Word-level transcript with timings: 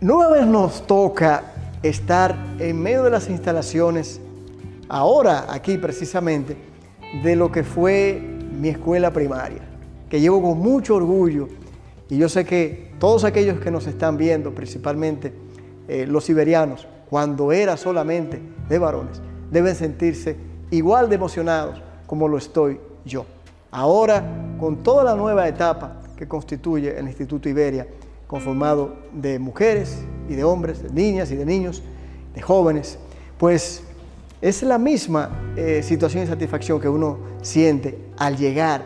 Nueva 0.00 0.28
vez 0.28 0.46
nos 0.46 0.86
toca 0.86 1.42
estar 1.82 2.36
en 2.60 2.80
medio 2.80 3.02
de 3.02 3.10
las 3.10 3.28
instalaciones, 3.28 4.20
ahora 4.88 5.46
aquí 5.48 5.76
precisamente, 5.76 6.56
de 7.24 7.34
lo 7.34 7.50
que 7.50 7.64
fue 7.64 8.22
mi 8.52 8.68
escuela 8.68 9.12
primaria, 9.12 9.58
que 10.08 10.20
llevo 10.20 10.40
con 10.40 10.60
mucho 10.60 10.94
orgullo 10.94 11.48
y 12.08 12.16
yo 12.16 12.28
sé 12.28 12.44
que 12.44 12.92
todos 13.00 13.24
aquellos 13.24 13.58
que 13.58 13.72
nos 13.72 13.88
están 13.88 14.16
viendo, 14.16 14.54
principalmente 14.54 15.32
eh, 15.88 16.06
los 16.06 16.26
siberianos, 16.26 16.86
cuando 17.10 17.50
era 17.50 17.76
solamente 17.76 18.40
de 18.68 18.78
varones, 18.78 19.20
deben 19.50 19.74
sentirse 19.74 20.36
igual 20.70 21.08
de 21.08 21.16
emocionados 21.16 21.82
como 22.06 22.28
lo 22.28 22.38
estoy 22.38 22.78
yo. 23.04 23.26
Ahora, 23.72 24.22
con 24.60 24.76
toda 24.84 25.02
la 25.02 25.16
nueva 25.16 25.48
etapa 25.48 26.02
que 26.16 26.28
constituye 26.28 26.96
el 26.96 27.08
Instituto 27.08 27.48
Iberia, 27.48 27.88
conformado 28.28 28.94
de 29.12 29.40
mujeres 29.40 30.04
y 30.28 30.34
de 30.34 30.44
hombres, 30.44 30.82
de 30.82 30.90
niñas 30.90 31.32
y 31.32 31.36
de 31.36 31.44
niños, 31.44 31.82
de 32.34 32.42
jóvenes, 32.42 32.98
pues 33.38 33.82
es 34.40 34.62
la 34.62 34.78
misma 34.78 35.30
eh, 35.56 35.82
situación 35.82 36.22
y 36.22 36.26
satisfacción 36.28 36.80
que 36.80 36.88
uno 36.88 37.18
siente 37.42 37.98
al 38.16 38.36
llegar 38.36 38.84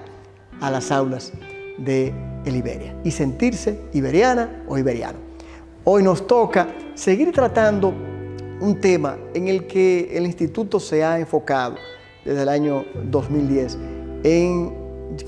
a 0.61 0.71
las 0.71 0.91
aulas 0.91 1.33
de 1.77 2.15
el 2.45 2.57
Iberia 2.57 2.97
y 3.05 3.11
sentirse 3.11 3.79
iberiana 3.93 4.65
o 4.69 4.79
iberiano. 4.79 5.19
Hoy 5.85 6.03
nos 6.03 6.27
toca 6.27 6.69
seguir 6.95 7.33
tratando 7.33 7.93
un 8.61 8.79
tema 8.81 9.19
en 9.35 9.49
el 9.49 9.67
que 9.67 10.17
el 10.17 10.25
instituto 10.25 10.79
se 10.79 11.03
ha 11.03 11.19
enfocado 11.19 11.75
desde 12.25 12.43
el 12.43 12.49
año 12.49 12.85
2010 13.11 13.79
en 14.23 14.73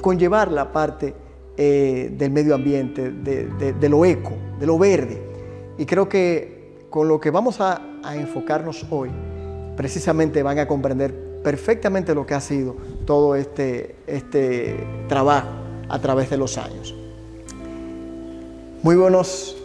conllevar 0.01 0.51
la 0.53 0.73
parte 0.73 1.15
eh, 1.57 2.11
del 2.17 2.31
medio 2.33 2.55
ambiente, 2.55 3.11
de, 3.13 3.89
lo 3.89 4.05
eco, 4.05 4.33
de 4.59 4.67
lo 4.67 4.79
verde. 4.79 5.23
Y 5.79 5.87
creo 5.87 6.09
que 6.09 6.87
con 6.91 7.07
lo 7.07 7.21
que 7.21 7.31
vamos 7.31 7.61
a, 7.61 7.81
enfocarnos 8.15 8.87
hoy, 8.91 9.11
precisamente 9.77 10.43
van 10.43 10.59
a 10.59 10.67
comprender 10.67 11.15
perfectamente 11.43 12.15
lo 12.15 12.27
que 12.27 12.35
ha 12.35 12.41
sido 12.41 12.77
todo 13.07 13.37
este, 13.37 13.97
este 14.07 14.77
trabajo 15.09 15.49
a 15.89 15.99
través 16.01 16.31
de 16.31 16.37
los 16.37 16.59
años. 16.59 16.95
Muy 18.83 18.97
buenos 18.97 19.57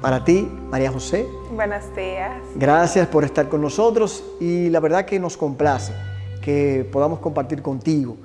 para 0.00 0.24
ti, 0.24 0.48
María 0.70 0.92
José. 0.92 1.26
Buenos 1.52 1.84
días. 1.96 2.40
Gracias 2.56 3.08
por 3.08 3.24
estar 3.24 3.48
con 3.48 3.60
nosotros 3.60 4.24
y 4.40 4.70
la 4.70 4.80
verdad 4.80 5.04
que 5.04 5.18
nos 5.18 5.36
complace 5.36 5.92
que 6.40 6.86
podamos 6.92 7.18
compartir 7.18 7.62
contigo 7.62 8.16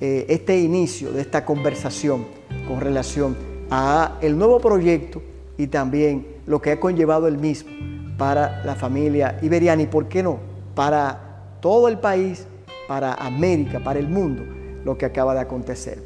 eh, 0.00 0.26
este 0.28 0.58
inicio 0.58 1.12
de 1.12 1.22
esta 1.22 1.44
conversación 1.44 2.26
con 2.66 2.80
relación 2.80 3.36
a 3.70 4.18
el 4.20 4.36
nuevo 4.36 4.60
proyecto 4.60 5.22
y 5.56 5.66
también 5.66 6.26
lo 6.46 6.60
que 6.60 6.72
ha 6.72 6.80
conllevado 6.80 7.28
el 7.28 7.38
mismo 7.38 7.70
para 8.18 8.64
la 8.64 8.74
familia 8.74 9.38
iberiana 9.42 9.82
y, 9.82 9.86
¿por 9.86 10.08
qué 10.08 10.22
no?, 10.22 10.38
para 10.74 11.56
todo 11.60 11.88
el 11.88 11.98
país, 11.98 12.46
para 12.88 13.14
América, 13.14 13.80
para 13.80 13.98
el 13.98 14.08
mundo, 14.08 14.42
lo 14.84 14.96
que 14.96 15.06
acaba 15.06 15.34
de 15.34 15.40
acontecer. 15.40 16.02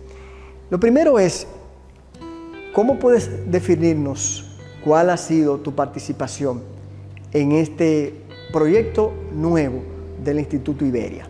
Lo 0.70 0.78
primero 0.80 1.18
es, 1.18 1.46
¿cómo 2.72 2.98
puedes 2.98 3.50
definirnos 3.50 4.58
cuál 4.84 5.10
ha 5.10 5.16
sido 5.16 5.58
tu 5.58 5.74
participación 5.74 6.62
en 7.32 7.52
este 7.52 8.14
proyecto 8.52 9.12
nuevo 9.32 9.82
del 10.22 10.38
Instituto 10.38 10.84
Iberia? 10.84 11.28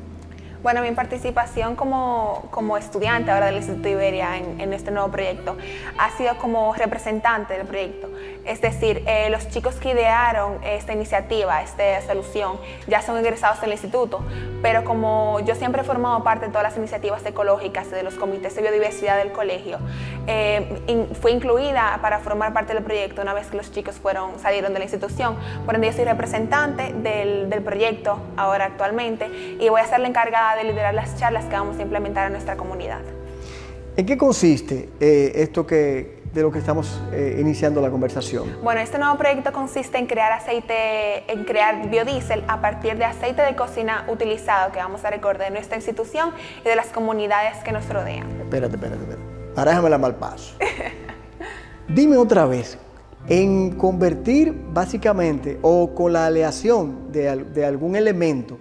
Bueno, 0.67 0.83
mi 0.83 0.91
participación 0.91 1.77
como, 1.77 2.49
como 2.51 2.77
estudiante 2.77 3.31
ahora 3.31 3.47
del 3.47 3.59
Instituto 3.59 3.89
Iberia 3.89 4.37
en, 4.37 4.61
en, 4.61 4.73
este 4.73 4.91
nuevo 4.91 5.13
proyecto 5.13 5.57
ha 5.97 6.11
sido 6.17 6.37
como 6.39 6.75
representante 6.75 7.57
del 7.57 7.69
proyecto. 7.69 8.09
Es 8.45 8.61
decir, 8.61 9.05
eh, 9.07 9.31
los 9.31 9.49
chicos 9.49 9.77
que 9.77 9.91
idearon 9.91 10.59
esta 10.65 10.93
iniciativa, 10.93 11.63
esta 11.63 12.01
solución, 12.03 12.59
ya 12.89 13.01
son 13.01 13.17
ingresados 13.17 13.61
del 13.61 13.71
instituto, 13.71 14.25
pero 14.61 14.85
como 14.85 15.39
yo 15.41 15.55
siempre 15.55 15.83
he 15.83 15.85
formado 15.85 16.25
parte 16.25 16.47
de 16.47 16.51
todas 16.51 16.65
las 16.65 16.77
iniciativas 16.77 17.25
ecológicas 17.25 17.89
de 17.93 18.03
los 18.03 18.15
comités 18.15 18.57
de 18.57 18.63
biodiversidad 18.63 19.19
del 19.19 19.31
colegio, 19.31 19.79
eh, 20.27 20.83
in, 20.89 21.15
fui 21.15 21.31
incluida 21.31 21.99
para 22.03 22.19
formar 22.19 22.53
parte 22.53 22.75
del 22.75 22.83
proyecto 22.83 23.23
una 23.23 23.35
vez 23.35 23.47
que 23.47 23.57
los 23.57 23.71
chicos 23.71 23.97
fueron, 23.97 24.37
salieron 24.41 24.73
de 24.73 24.81
la 24.81 24.85
institución. 24.85 25.37
Por 25.65 25.77
ende, 25.77 25.87
yo 25.89 25.93
soy 25.93 26.05
representante 26.05 26.93
del, 26.93 27.49
del 27.49 27.63
proyecto 27.63 28.19
ahora 28.37 28.65
actualmente 28.65 29.29
y 29.61 29.69
voy 29.69 29.81
a 29.81 29.87
ser 29.87 30.01
la 30.01 30.09
encargada 30.09 30.56
de 30.57 30.65
liderar 30.65 30.95
las 30.95 31.17
charlas 31.17 31.45
que 31.45 31.53
vamos 31.53 31.79
a 31.79 31.83
implementar 31.83 32.27
en 32.27 32.33
nuestra 32.33 32.57
comunidad. 32.57 33.03
¿En 33.97 34.05
qué 34.05 34.17
consiste 34.19 34.89
eh, 35.01 35.33
esto 35.37 35.67
que, 35.67 36.23
de 36.33 36.43
lo 36.43 36.51
que 36.51 36.59
estamos 36.59 37.01
eh, 37.13 37.39
iniciando 37.41 37.81
la 37.81 37.91
conversación? 37.91 38.59
Bueno, 38.63 38.81
este 38.81 38.99
nuevo 38.99 39.17
proyecto 39.17 39.53
consiste 39.53 39.99
en 39.99 40.07
crear 40.07 40.33
aceite, 40.33 41.31
en 41.33 41.45
crear 41.45 41.89
biodiesel 41.89 42.45
a 42.49 42.61
partir 42.61 42.99
de 42.99 43.05
aceite 43.05 43.43
de 43.43 43.57
cocina 43.57 44.05
utilizado 44.09 44.73
que 44.73 44.79
vamos 44.79 45.05
a 45.05 45.11
recordar 45.11 45.49
de 45.49 45.51
nuestra 45.55 45.77
institución 45.77 46.33
y 46.65 46.69
de 46.69 46.77
las 46.77 46.89
comunidades 46.89 47.57
que 47.65 47.73
nos 47.73 47.89
rodean. 47.89 48.29
Espérate, 48.41 48.75
espérate, 48.75 49.03
espérate. 49.03 49.23
Ahora 49.57 49.71
déjame 49.71 49.91
la 49.91 49.99
mal 49.99 50.17
paso. 50.17 50.57
Dime 51.89 52.17
otra 52.19 52.45
vez, 52.45 52.79
en 53.29 53.77
convertir 53.77 54.53
básicamente 54.53 55.59
o 55.63 55.95
con 55.95 56.13
la 56.13 56.27
aleación 56.27 57.11
de, 57.13 57.45
de 57.45 57.65
algún 57.65 57.97
elemento 57.97 58.59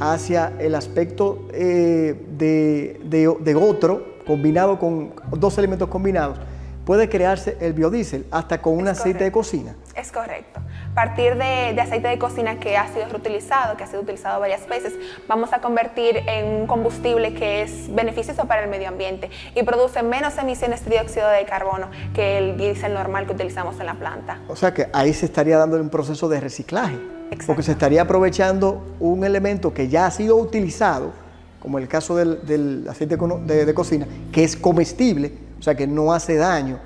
hacia 0.00 0.52
el 0.58 0.74
aspecto 0.74 1.46
eh, 1.52 2.14
de, 2.36 3.00
de, 3.04 3.54
otro, 3.54 4.18
combinado 4.26 4.78
con 4.78 5.12
dos 5.32 5.58
elementos 5.58 5.88
combinados, 5.88 6.38
puede 6.84 7.10
crearse 7.10 7.58
el 7.60 7.74
biodiesel 7.74 8.24
hasta 8.30 8.62
con 8.62 8.74
un 8.78 8.88
aceite 8.88 9.24
de 9.24 9.30
cocina. 9.30 9.76
Es 9.94 10.10
correcto. 10.10 10.60
A 10.92 10.94
partir 10.94 11.34
de, 11.36 11.74
de, 11.74 11.80
aceite 11.82 12.08
de 12.08 12.18
cocina 12.18 12.58
que 12.58 12.78
ha 12.78 12.88
sido 12.88 13.06
reutilizado, 13.08 13.76
que 13.76 13.84
ha 13.84 13.86
sido 13.86 14.00
utilizado 14.00 14.40
varias 14.40 14.66
veces, 14.66 14.94
vamos 15.28 15.52
a 15.52 15.60
convertir 15.60 16.16
en 16.26 16.46
un 16.46 16.66
combustible 16.66 17.34
que 17.34 17.60
es 17.60 17.94
beneficioso 17.94 18.46
para 18.46 18.64
el 18.64 18.70
medio 18.70 18.88
ambiente 18.88 19.28
y 19.54 19.62
produce 19.64 20.02
menos 20.02 20.38
emisiones 20.38 20.82
de 20.84 20.92
dióxido 20.92 21.28
de 21.28 21.44
carbono 21.44 21.88
que 22.14 22.38
el 22.38 22.56
diésel 22.56 22.94
normal 22.94 23.26
que 23.26 23.32
utilizamos 23.32 23.78
en 23.80 23.86
la 23.86 23.94
planta. 23.94 24.40
O 24.48 24.56
sea 24.56 24.72
que 24.72 24.88
ahí 24.94 25.12
se 25.12 25.26
estaría 25.26 25.58
dando 25.58 25.76
un 25.76 25.90
proceso 25.90 26.26
de 26.28 26.40
reciclaje. 26.40 27.17
Porque 27.46 27.62
se 27.62 27.72
estaría 27.72 28.02
aprovechando 28.02 28.82
un 29.00 29.24
elemento 29.24 29.72
que 29.72 29.88
ya 29.88 30.06
ha 30.06 30.10
sido 30.10 30.36
utilizado, 30.36 31.12
como 31.60 31.78
el 31.78 31.88
caso 31.88 32.16
del, 32.16 32.86
aceite 32.88 33.16
de, 33.16 33.74
cocina, 33.74 34.06
que 34.32 34.44
es 34.44 34.56
comestible, 34.56 35.32
o 35.58 35.62
sea 35.62 35.74
que 35.74 35.86
no 35.86 36.12
hace 36.12 36.36
daño 36.36 36.78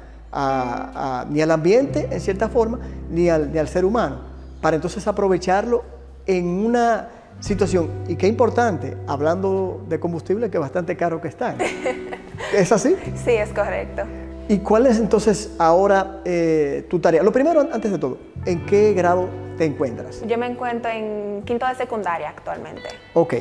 ni 1.31 1.41
al 1.43 1.51
ambiente 1.51 2.09
en 2.11 2.21
cierta 2.21 2.49
forma, 2.49 2.81
ni 3.11 3.29
al, 3.29 3.53
ni 3.53 3.59
al 3.59 3.69
ser 3.69 3.85
humano, 3.85 4.21
para 4.61 4.77
entonces 4.77 5.07
aprovecharlo 5.07 5.85
en 6.27 6.47
una 6.47 7.09
situación, 7.41 7.91
y 8.09 8.17
qué 8.17 8.29
importante, 8.29 8.97
hablando 9.07 9.85
de 9.89 9.99
combustible, 9.99 10.51
que 10.51 10.59
bastante 10.59 10.97
caro 10.97 11.21
que 11.21 11.29
está. 11.29 11.57
¿Es 12.55 12.73
así? 12.73 12.97
Sí, 13.25 13.33
es 13.33 13.51
correcto. 13.51 14.03
¿Y 14.49 14.59
cuál 14.59 14.87
es 14.87 14.99
entonces 14.99 15.55
ahora 15.59 16.21
eh, 16.25 16.85
tu 16.91 16.99
tarea? 16.99 17.23
Lo 17.23 17.33
primero, 17.33 17.61
antes 17.61 17.91
de 17.91 17.99
todo, 17.99 18.19
¿en 18.45 18.67
qué 18.67 18.93
grado 18.93 19.29
te 19.57 19.65
encuentras? 19.65 20.23
Yo 20.27 20.37
me 20.37 20.47
encuentro 20.47 20.91
en 20.91 21.43
quinto 21.45 21.67
de 21.67 21.75
secundaria 21.75 22.31
actualmente. 22.31 22.89
Ok, 23.15 23.35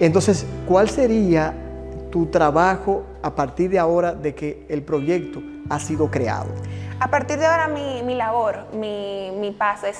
entonces, 0.00 0.46
¿cuál 0.66 0.88
sería 0.88 1.54
tu 2.10 2.26
trabajo 2.26 3.04
a 3.22 3.34
partir 3.34 3.70
de 3.70 3.78
ahora 3.78 4.14
de 4.14 4.34
que 4.34 4.64
el 4.68 4.82
proyecto 4.82 5.42
ha 5.68 5.78
sido 5.78 6.10
creado? 6.10 6.48
A 6.98 7.10
partir 7.10 7.38
de 7.38 7.44
ahora 7.44 7.68
mi, 7.68 8.02
mi 8.02 8.14
labor, 8.14 8.68
mi, 8.72 9.30
mi, 9.38 9.50
paso 9.50 9.86
es 9.86 9.98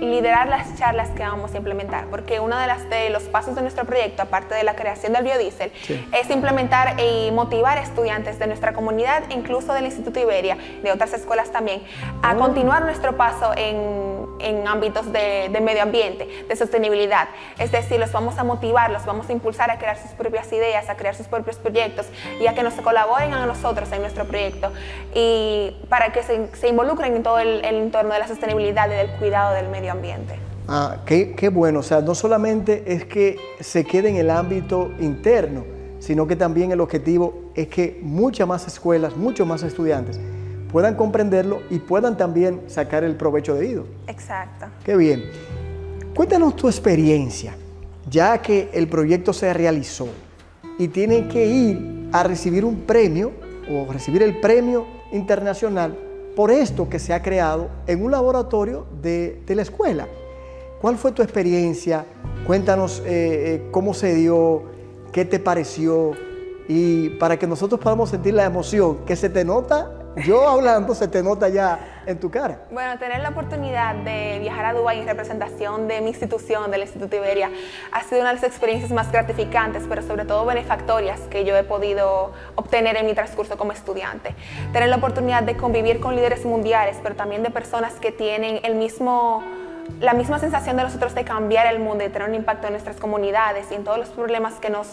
liderar 0.00 0.48
las 0.48 0.78
charlas 0.78 1.10
que 1.10 1.22
vamos 1.22 1.54
a 1.54 1.56
implementar, 1.56 2.06
porque 2.06 2.40
uno 2.40 2.58
de, 2.58 2.66
las, 2.66 2.88
de 2.88 3.10
los 3.10 3.24
pasos 3.24 3.54
de 3.54 3.62
nuestro 3.62 3.84
proyecto, 3.84 4.22
aparte 4.22 4.54
de 4.54 4.64
la 4.64 4.74
creación 4.74 5.12
del 5.12 5.24
biodiesel, 5.24 5.72
sí. 5.82 6.08
es 6.12 6.30
implementar 6.30 6.96
y 7.00 7.30
motivar 7.30 7.78
estudiantes 7.78 8.38
de 8.38 8.46
nuestra 8.46 8.72
comunidad, 8.72 9.22
incluso 9.30 9.72
del 9.72 9.86
Instituto 9.86 10.20
Iberia, 10.20 10.56
de 10.82 10.92
otras 10.92 11.12
escuelas 11.12 11.50
también, 11.50 11.82
a 12.22 12.34
oh. 12.34 12.38
continuar 12.38 12.82
nuestro 12.84 13.16
paso 13.16 13.52
en, 13.56 14.26
en 14.40 14.66
ámbitos 14.66 15.12
de, 15.12 15.48
de, 15.50 15.60
medio 15.60 15.82
ambiente, 15.82 16.44
de 16.48 16.56
sostenibilidad. 16.56 17.28
Es 17.58 17.72
decir, 17.72 18.00
los 18.00 18.12
vamos 18.12 18.38
a 18.38 18.44
motivar, 18.44 18.90
los 18.90 19.04
vamos 19.04 19.28
a 19.28 19.32
impulsar 19.32 19.70
a 19.70 19.78
crear 19.78 19.98
sus 19.98 20.12
propias 20.12 20.52
ideas, 20.52 20.88
a 20.88 20.96
crear 20.96 21.14
sus 21.14 21.26
propios 21.26 21.56
proyectos 21.56 22.06
y 22.40 22.46
a 22.46 22.54
que 22.54 22.62
nos 22.62 22.74
colaboren 22.74 23.32
a 23.32 23.46
nosotros 23.46 23.90
en 23.92 24.00
nuestro 24.00 24.24
proyecto 24.24 24.72
y 25.14 25.76
para 25.88 26.12
que 26.12 26.22
se, 26.22 26.54
se 26.56 26.68
involucren 26.68 27.16
en 27.16 27.22
todo 27.22 27.38
el, 27.38 27.64
el, 27.64 27.76
entorno 27.76 28.12
de 28.12 28.20
la 28.20 28.28
sostenibilidad 28.28 28.88
y 28.88 28.94
del 28.94 29.10
cuidado 29.12 29.52
del 29.60 29.70
medio 29.70 29.92
ambiente. 29.92 30.34
Ah, 30.68 30.98
qué, 31.04 31.34
qué 31.34 31.48
bueno, 31.48 31.80
o 31.80 31.82
sea, 31.82 32.00
no 32.00 32.14
solamente 32.14 32.84
es 32.86 33.04
que 33.04 33.36
se 33.60 33.84
quede 33.84 34.10
en 34.10 34.16
el 34.16 34.30
ámbito 34.30 34.92
interno, 35.00 35.64
sino 35.98 36.26
que 36.26 36.36
también 36.36 36.72
el 36.72 36.80
objetivo 36.80 37.50
es 37.54 37.68
que 37.68 38.00
muchas 38.02 38.46
más 38.46 38.66
escuelas, 38.66 39.16
muchos 39.16 39.46
más 39.46 39.62
estudiantes 39.62 40.20
puedan 40.70 40.94
comprenderlo 40.94 41.62
y 41.70 41.78
puedan 41.78 42.16
también 42.16 42.62
sacar 42.68 43.02
el 43.04 43.16
provecho 43.16 43.54
debido. 43.54 43.86
Exacto. 44.06 44.66
Qué 44.84 44.96
bien. 44.96 45.24
Cuéntanos 46.14 46.54
tu 46.54 46.68
experiencia, 46.68 47.56
ya 48.08 48.38
que 48.40 48.70
el 48.72 48.88
proyecto 48.88 49.32
se 49.32 49.52
realizó 49.52 50.08
y 50.78 50.88
tienen 50.88 51.28
que 51.28 51.46
ir 51.46 52.08
a 52.12 52.22
recibir 52.22 52.64
un 52.64 52.82
premio 52.82 53.32
o 53.70 53.92
recibir 53.92 54.22
el 54.22 54.40
premio 54.40 54.86
internacional 55.12 55.96
por 56.40 56.50
esto 56.50 56.88
que 56.88 56.98
se 56.98 57.12
ha 57.12 57.20
creado 57.20 57.68
en 57.86 58.02
un 58.02 58.12
laboratorio 58.12 58.86
de, 59.02 59.42
la 59.46 59.60
escuela. 59.60 60.08
¿Cuál 60.80 60.96
fue 60.96 61.12
tu 61.12 61.20
experiencia? 61.20 62.06
Cuéntanos 62.46 63.02
eh, 63.04 63.68
cómo 63.70 63.92
se 63.92 64.14
dio, 64.14 64.62
qué 65.12 65.26
te 65.26 65.38
pareció 65.38 66.12
y 66.66 67.10
para 67.18 67.38
que 67.38 67.46
nosotros 67.46 67.78
podamos 67.78 68.08
sentir 68.08 68.32
la 68.32 68.46
emoción 68.46 69.04
que 69.04 69.16
se 69.16 69.28
te 69.28 69.44
nota 69.44 69.99
yo 70.16 70.48
hablando 70.48 70.94
se 70.94 71.08
te 71.08 71.22
nota 71.22 71.48
ya 71.48 72.02
en 72.06 72.18
tu 72.18 72.30
cara. 72.30 72.66
Bueno, 72.70 72.98
tener 72.98 73.20
la 73.20 73.30
oportunidad 73.30 73.94
de 73.94 74.38
viajar 74.40 74.64
a 74.64 74.72
Dubái 74.72 75.00
en 75.00 75.06
representación 75.06 75.86
de 75.88 76.00
mi 76.00 76.08
institución, 76.08 76.70
del 76.70 76.82
Instituto 76.82 77.16
Iberia, 77.16 77.50
ha 77.92 78.02
sido 78.02 78.20
una 78.20 78.30
de 78.30 78.36
las 78.36 78.44
experiencias 78.44 78.90
más 78.90 79.12
gratificantes, 79.12 79.84
pero 79.88 80.02
sobre 80.02 80.24
todo 80.24 80.44
benefactorias 80.46 81.20
que 81.30 81.44
yo 81.44 81.56
he 81.56 81.64
podido 81.64 82.32
obtener 82.56 82.96
en 82.96 83.06
mi 83.06 83.14
transcurso 83.14 83.56
como 83.56 83.72
estudiante. 83.72 84.34
Tener 84.72 84.88
la 84.88 84.96
oportunidad 84.96 85.42
de 85.42 85.56
convivir 85.56 86.00
con 86.00 86.16
líderes 86.16 86.44
mundiales, 86.44 86.98
pero 87.02 87.14
también 87.14 87.42
de 87.42 87.50
personas 87.50 87.94
que 87.94 88.10
tienen 88.12 88.60
el 88.64 88.74
mismo 88.74 89.44
la 90.00 90.14
misma 90.14 90.38
sensación 90.38 90.76
de 90.76 90.82
nosotros 90.82 91.14
de 91.14 91.24
cambiar 91.24 91.72
el 91.72 91.80
mundo 91.80 92.04
y 92.04 92.08
tener 92.08 92.28
un 92.28 92.34
impacto 92.34 92.66
en 92.66 92.72
nuestras 92.72 92.96
comunidades 92.96 93.66
y 93.70 93.74
en 93.74 93.84
todos 93.84 93.98
los 93.98 94.08
problemas 94.08 94.54
que 94.54 94.70
nos 94.70 94.86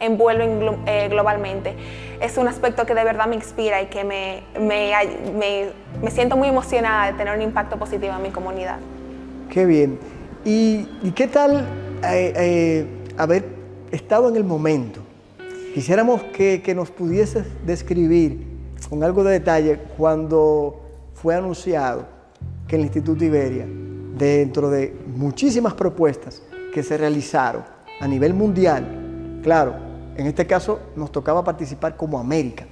envuelven 0.00 0.60
eh, 0.86 1.08
globalmente, 1.08 1.74
es 2.20 2.36
un 2.38 2.48
aspecto 2.48 2.86
que 2.86 2.94
de 2.94 3.04
verdad 3.04 3.26
me 3.26 3.36
inspira 3.36 3.82
y 3.82 3.86
que 3.86 4.04
me, 4.04 4.42
me, 4.60 6.10
siento 6.10 6.36
muy 6.36 6.48
emocionada 6.48 7.12
de 7.12 7.18
tener 7.18 7.36
un 7.36 7.42
impacto 7.42 7.78
positivo 7.78 8.14
en 8.14 8.22
mi 8.22 8.30
comunidad. 8.30 8.78
Qué 9.50 9.66
bien. 9.66 9.98
¿Y, 10.44 10.84
qué 11.14 11.28
tal 11.28 11.66
eh, 12.04 12.32
eh, 12.36 12.86
haber 13.16 13.44
estado 13.90 14.28
en 14.28 14.36
el 14.36 14.44
momento? 14.44 15.00
Quisiéramos 15.74 16.22
que, 16.22 16.62
que 16.62 16.74
nos 16.74 16.90
pudieses 16.90 17.46
describir 17.64 18.46
con 18.88 19.02
algo 19.04 19.24
de 19.24 19.32
detalle 19.32 19.78
cuando 19.96 20.80
fue 21.14 21.34
anunciado 21.34 22.06
que 22.66 22.76
el 22.76 22.82
Instituto 22.82 23.24
Iberia 23.24 23.66
dentro 24.26 24.70
de 24.70 24.96
muchísimas 25.16 25.74
propuestas 25.74 26.42
que 26.72 26.82
se 26.82 26.96
realizaron 26.96 27.64
a 28.00 28.06
nivel 28.06 28.34
mundial, 28.34 29.40
claro, 29.42 29.74
en 30.16 30.26
este 30.26 30.46
caso 30.46 30.80
nos 30.96 31.10
tocaba 31.10 31.42
participar 31.42 31.96
como 31.96 32.18
América. 32.18 32.66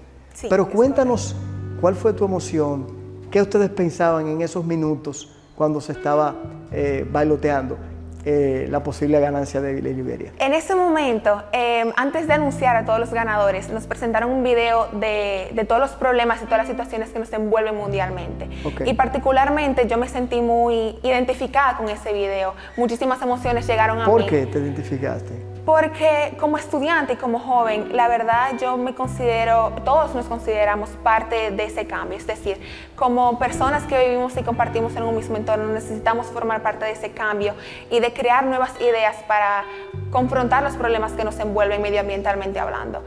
Pero 0.48 0.68
cuéntanos 0.68 1.34
cuál 1.80 1.94
fue 1.94 2.12
tu 2.12 2.24
emoción, 2.24 2.86
qué 3.30 3.42
ustedes 3.42 3.70
pensaban 3.70 4.28
en 4.28 4.42
esos 4.42 4.64
minutos 4.64 5.36
cuando 5.56 5.80
se 5.80 5.92
estaba 5.92 6.36
eh, 6.72 7.06
bailoteando 7.10 7.76
eh, 8.24 8.66
la 8.70 8.82
posible 8.82 9.18
ganancia 9.20 9.60
de, 9.60 9.80
Liberia. 9.80 10.32
En 10.38 10.52
ese 10.52 10.74
momento, 10.74 11.42
em, 11.52 11.92
antes 11.96 12.26
de 12.26 12.34
anunciar 12.34 12.76
a 12.76 12.84
todos 12.84 13.00
los 13.00 13.12
ganadores, 13.12 13.70
nos 13.70 13.86
presentaron 13.86 14.30
un 14.30 14.42
video 14.42 14.88
de, 14.92 15.64
todos 15.66 15.80
los 15.80 15.90
problemas 15.92 16.42
y 16.42 16.44
todas 16.44 16.58
las 16.58 16.68
situaciones 16.68 17.10
que 17.10 17.18
nos 17.18 17.32
envuelven 17.32 17.76
mundialmente. 17.76 18.48
Y 18.84 18.94
particularmente 18.94 19.86
yo 19.86 19.96
me 19.96 20.08
sentí 20.08 20.40
muy 20.40 20.98
identificada 21.02 21.76
con 21.76 21.88
ese 21.88 22.12
video. 22.12 22.54
Muchísimas 22.76 23.20
emociones 23.22 23.66
llegaron 23.66 24.00
a 24.00 24.06
mí. 24.06 24.10
¿Por 24.10 24.26
qué 24.26 24.46
te 24.46 24.58
identificaste? 24.58 25.49
Porque 25.64 26.34
como 26.40 26.56
estudiante 26.56 27.12
y 27.12 27.16
como 27.16 27.38
joven, 27.38 27.94
la 27.94 28.08
verdad 28.08 28.52
yo 28.58 28.76
me 28.78 28.94
considero, 28.94 29.72
todos 29.84 30.14
nos 30.14 30.26
consideramos 30.26 30.88
parte 31.02 31.50
de 31.50 31.64
ese 31.64 31.86
cambio. 31.86 32.16
Es 32.16 32.26
decir, 32.26 32.58
como 32.96 33.38
personas 33.38 33.84
que 33.84 33.98
vivimos 34.06 34.36
y 34.36 34.42
compartimos 34.42 34.96
en 34.96 35.02
un 35.02 35.14
mismo 35.14 35.36
entorno, 35.36 35.66
necesitamos 35.66 36.26
formar 36.28 36.62
parte 36.62 36.86
de 36.86 36.92
ese 36.92 37.10
cambio 37.12 37.54
y 37.90 38.00
de 38.00 38.12
crear 38.12 38.44
nuevas 38.44 38.72
ideas 38.80 39.16
para 39.28 39.64
confrontar 40.10 40.62
los 40.62 40.76
problemas 40.76 41.12
que 41.12 41.24
nos 41.24 41.38
envuelven 41.38 41.82
medioambientalmente 41.82 42.58
hablando. 42.58 43.04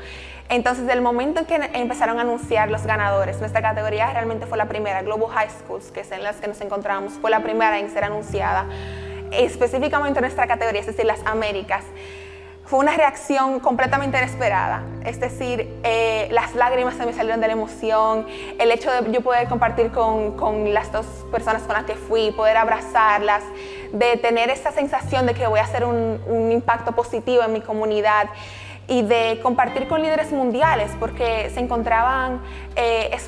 Entonces, 0.49 0.85
del 0.85 1.01
momento 1.01 1.39
en 1.39 1.45
que 1.47 1.55
empezaron 1.73 2.19
a 2.19 2.21
anunciar 2.21 2.69
los 2.69 2.85
ganadores, 2.85 3.39
nuestra 3.39 3.63
categoría 3.63 4.11
realmente 4.13 4.45
fue 4.45 4.57
la 4.57 4.65
primera, 4.65 5.01
Global 5.01 5.29
High 5.31 5.49
Schools, 5.49 5.91
que 5.91 6.01
es 6.01 6.11
en 6.11 6.21
las 6.21 6.35
que 6.35 6.47
nos 6.47 6.61
encontramos, 6.61 7.13
fue 7.13 7.31
la 7.31 7.39
primera 7.39 7.79
en 7.79 7.89
ser 7.89 8.03
anunciada, 8.03 8.67
específicamente 9.31 10.21
nuestra 10.21 10.45
categoría, 10.45 10.81
es 10.81 10.87
decir, 10.87 11.05
las 11.05 11.25
Américas 11.25 11.83
fue 12.65 12.79
una 12.79 12.95
reacción 12.95 13.59
completamente 13.59 14.17
inesperada. 14.17 14.83
Es 15.05 15.19
decir, 15.19 15.67
eh, 15.83 16.29
las 16.31 16.55
lágrimas 16.55 16.95
se 16.95 17.05
me 17.05 17.13
salieron 17.13 17.41
de 17.41 17.47
la 17.47 17.53
emoción, 17.53 18.25
el 18.57 18.71
hecho 18.71 18.89
de 18.89 19.11
yo 19.11 19.21
poder 19.21 19.47
compartir 19.49 19.91
con, 19.91 20.37
con, 20.37 20.73
las 20.73 20.91
dos 20.91 21.05
personas 21.31 21.63
con 21.63 21.73
las 21.73 21.83
que 21.83 21.95
fui, 21.95 22.31
poder 22.31 22.57
abrazarlas, 22.57 23.43
de 23.91 24.17
tener 24.17 24.49
esa 24.49 24.71
sensación 24.71 25.25
de 25.25 25.33
que 25.33 25.45
voy 25.45 25.59
a 25.59 25.63
hacer 25.63 25.83
un, 25.83 26.21
un 26.25 26.51
impacto 26.51 26.93
positivo 26.93 27.43
en 27.43 27.53
mi 27.53 27.61
comunidad 27.61 28.29
y 28.87 29.01
de 29.01 29.39
compartir 29.41 29.87
con 29.87 30.01
líderes 30.01 30.31
mundiales, 30.31 30.91
porque 30.99 31.49
se 31.53 31.59
encontraban, 31.61 32.41
eh, 32.75 33.11
es 33.13 33.27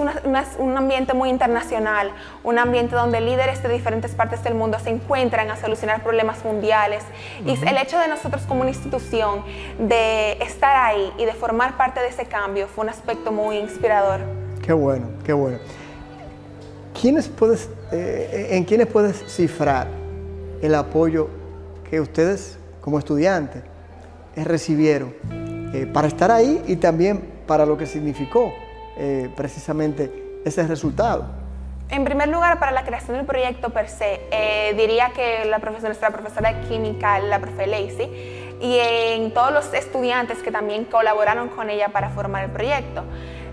un 0.60 0.78
ambiente 0.78 1.14
muy 1.14 1.30
internacional, 1.30 2.12
un 2.44 2.60
ambiente 2.60 2.96
donde 2.96 3.22
líderes 3.22 3.64
de 3.64 3.70
diferentes 3.70 4.12
partes 4.12 4.44
del 4.44 4.56
mundo 4.56 4.80
se 4.80 4.90
encuentran 4.90 5.50
a 5.50 5.56
solucionar 5.56 6.04
problemas 6.04 6.44
mundiales. 6.44 7.04
Y 7.46 7.52
el 7.52 7.78
hecho 7.78 7.98
de 8.00 8.08
nosotros 8.08 8.44
como 8.44 8.62
una 8.62 8.70
institución, 8.70 9.44
de 9.80 10.34
estar 10.42 10.76
ahí 10.76 11.14
y 11.18 11.26
de 11.26 11.34
formar 11.34 11.78
parte 11.78 12.02
de 12.02 12.10
ese 12.10 12.26
cambio, 12.26 12.68
fue 12.68 12.84
un 12.84 12.90
aspecto 12.90 13.32
muy 13.32 13.58
inspirador. 13.58 14.22
Qué 14.62 14.74
bueno, 14.74 15.08
qué 15.24 15.32
bueno. 15.32 15.60
¿Quiénes 17.00 17.30
puedes, 17.30 17.70
eh, 17.92 18.50
¿En 18.52 18.66
quiénes 18.66 18.88
puedes 18.88 19.24
cifrar 19.34 19.88
el 20.62 20.76
apoyo 20.76 21.30
que 21.90 22.00
ustedes 22.02 22.58
como 22.82 23.00
estudiantes 23.00 23.64
recibieron 24.36 25.14
eh, 25.74 25.86
para 25.92 26.08
estar 26.08 26.32
ahí 26.32 26.64
y 26.68 26.78
también 26.78 27.34
para 27.48 27.66
lo 27.66 27.78
que 27.78 27.86
significó 27.86 28.54
eh, 28.98 29.30
precisamente 29.36 30.42
ese 30.46 30.66
resultado. 30.68 31.26
En 31.90 32.04
primer 32.04 32.30
lugar, 32.30 32.60
para 32.60 32.72
la 32.72 32.84
creación 32.84 33.18
del 33.18 33.26
proyecto 33.26 33.70
per 33.70 33.90
se, 33.90 34.22
eh, 34.32 34.74
diría 34.76 35.12
que 35.14 35.46
la 35.46 35.60
profesora, 35.60 35.90
nuestra 35.90 36.10
profesora 36.10 36.54
de 36.54 36.68
química, 36.68 37.20
la 37.20 37.40
profe 37.40 37.68
Lacey, 37.68 38.58
y 38.60 38.78
en 38.80 39.34
todos 39.34 39.52
los 39.52 39.74
estudiantes 39.74 40.40
que 40.40 40.52
también 40.52 40.86
colaboraron 40.86 41.50
con 41.50 41.70
ella 41.70 41.90
para 41.90 42.10
formar 42.10 42.46
el 42.46 42.52
proyecto. 42.52 43.04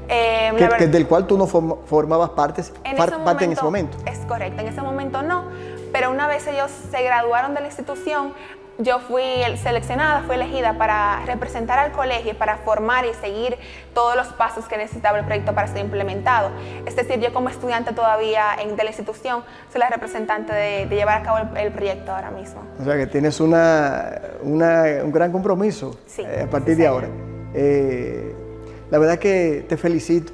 que, 0.08 0.86
del 0.86 1.06
cual 1.06 1.26
tú 1.26 1.36
no 1.36 1.46
formabas 1.46 2.30
parte 2.30 2.62
en 2.84 3.52
ese 3.52 3.62
momento. 3.62 3.98
Es 4.06 4.18
correcto, 4.20 4.62
en 4.62 4.68
ese 4.68 4.80
momento 4.80 5.22
no, 5.22 5.44
pero 5.92 6.10
una 6.10 6.26
vez 6.26 6.46
ellos 6.46 6.70
se 6.90 7.02
graduaron 7.02 7.54
de 7.54 7.60
la 7.60 7.66
institución, 7.66 8.32
yo 8.78 9.00
fui 9.00 9.22
seleccionada, 9.62 10.22
fui 10.22 10.36
elegida 10.36 10.76
para 10.78 11.24
representar 11.26 11.78
al 11.78 11.92
colegio, 11.92 12.36
para 12.36 12.56
formar 12.58 13.04
y 13.04 13.14
seguir 13.14 13.56
todos 13.94 14.16
los 14.16 14.28
pasos 14.28 14.66
que 14.66 14.76
necesitaba 14.76 15.18
el 15.18 15.24
proyecto 15.24 15.54
para 15.54 15.68
ser 15.68 15.78
implementado. 15.78 16.50
Es 16.86 16.96
decir, 16.96 17.20
yo 17.20 17.32
como 17.32 17.48
estudiante 17.48 17.92
todavía 17.92 18.54
en, 18.60 18.76
de 18.76 18.84
la 18.84 18.90
institución 18.90 19.42
soy 19.70 19.80
la 19.80 19.88
representante 19.88 20.52
de, 20.52 20.86
llevar 20.86 21.22
a 21.22 21.24
cabo 21.24 21.38
el, 21.56 21.72
proyecto 21.72 22.12
ahora 22.12 22.30
mismo. 22.30 22.62
O 22.80 22.84
sea 22.84 22.96
que 22.96 23.06
tienes 23.06 23.40
una, 23.40 24.20
un 24.42 24.58
gran 25.12 25.32
compromiso 25.32 25.98
eh, 26.18 26.44
a 26.46 26.50
partir 26.50 26.76
de 26.76 26.86
ahora. 26.86 27.08
Eh, 27.54 28.34
la 28.90 28.98
verdad 28.98 29.18
que 29.18 29.64
te 29.68 29.76
felicito. 29.76 30.32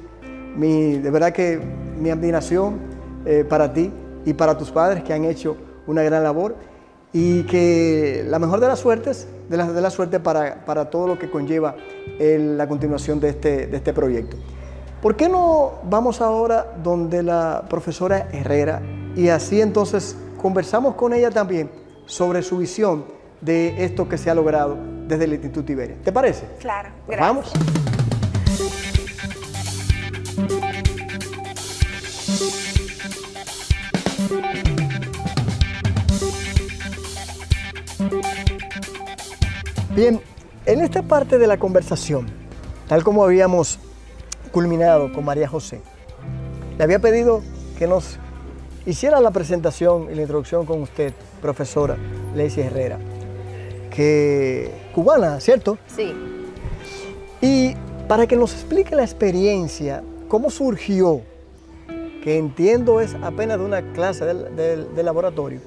Mi, 0.55 0.97
de 0.97 1.11
verdad 1.11 1.31
que 1.31 1.59
mi 1.97 2.09
admiración 2.09 2.79
eh, 3.25 3.45
para 3.47 3.71
ti 3.71 3.93
y 4.25 4.33
para 4.33 4.57
tus 4.57 4.71
padres 4.71 5.03
que 5.03 5.13
han 5.13 5.23
hecho 5.25 5.55
una 5.87 6.03
gran 6.03 6.23
labor 6.23 6.55
y 7.11 7.43
que 7.43 8.23
la 8.27 8.39
mejor 8.39 8.59
de 8.59 8.67
las 8.67 8.79
suertes, 8.79 9.27
de 9.49 9.57
la, 9.57 9.71
de 9.71 9.81
la 9.81 9.89
suerte 9.89 10.19
para, 10.19 10.65
para, 10.65 10.89
todo 10.89 11.07
lo 11.07 11.17
que 11.17 11.29
conlleva 11.29 11.75
la 12.19 12.67
continuación 12.67 13.19
de 13.19 13.29
este, 13.29 13.67
de 13.67 13.77
este 13.77 13.93
proyecto. 13.93 14.37
¿Por 15.01 15.15
qué 15.15 15.29
no 15.29 15.79
vamos 15.83 16.21
ahora 16.21 16.75
donde 16.83 17.23
la 17.23 17.65
profesora 17.69 18.27
Herrera 18.31 18.81
y 19.15 19.29
así 19.29 19.61
entonces 19.61 20.17
conversamos 20.41 20.95
con 20.95 21.13
ella 21.13 21.31
también 21.31 21.71
sobre 22.05 22.41
su 22.41 22.57
visión 22.57 23.05
de 23.41 23.85
esto 23.85 24.09
que 24.09 24.17
se 24.17 24.29
ha 24.29 24.35
logrado 24.35 24.77
desde 25.07 25.23
el 25.23 25.33
Instituto 25.33 25.71
Iberia? 25.71 25.95
¿Te 26.03 26.11
parece? 26.11 26.45
Claro, 26.59 26.89
gracias. 27.07 27.53
Vamos. 30.37 30.68
Bien, 39.99 40.21
en 40.65 40.79
esta 40.79 41.01
parte 41.01 41.37
de 41.37 41.45
la 41.45 41.59
conversación, 41.59 42.25
tal 42.87 43.03
como 43.03 43.21
habíamos 43.21 43.79
culminado 44.49 45.11
con 45.11 45.25
María 45.25 45.45
José, 45.45 45.81
le 46.77 46.83
había 46.85 46.99
pedido 46.99 47.41
que 47.77 47.85
nos 47.85 48.17
hiciera 48.85 49.19
la 49.19 49.31
presentación 49.31 50.07
y 50.09 50.15
la 50.15 50.21
introducción 50.21 50.65
con 50.65 50.81
usted, 50.83 51.11
profesora 51.41 51.97
Lacey 52.33 52.63
Herrera, 52.63 52.97
que 53.93 54.71
cubana, 54.95 55.41
¿cierto? 55.41 55.77
Sí. 55.93 56.13
Y 57.41 57.73
para 58.07 58.25
que 58.25 58.37
nos 58.37 58.53
explique 58.53 58.95
la 58.95 59.03
experiencia, 59.03 60.01
cómo 60.29 60.49
surgió, 60.49 61.23
que 62.23 62.37
entiendo 62.37 63.01
es 63.01 63.17
apenas 63.21 63.59
de 63.59 63.65
una 63.65 63.91
clase 63.91 64.23
de 64.23 65.03
laboratorio, 65.03 65.59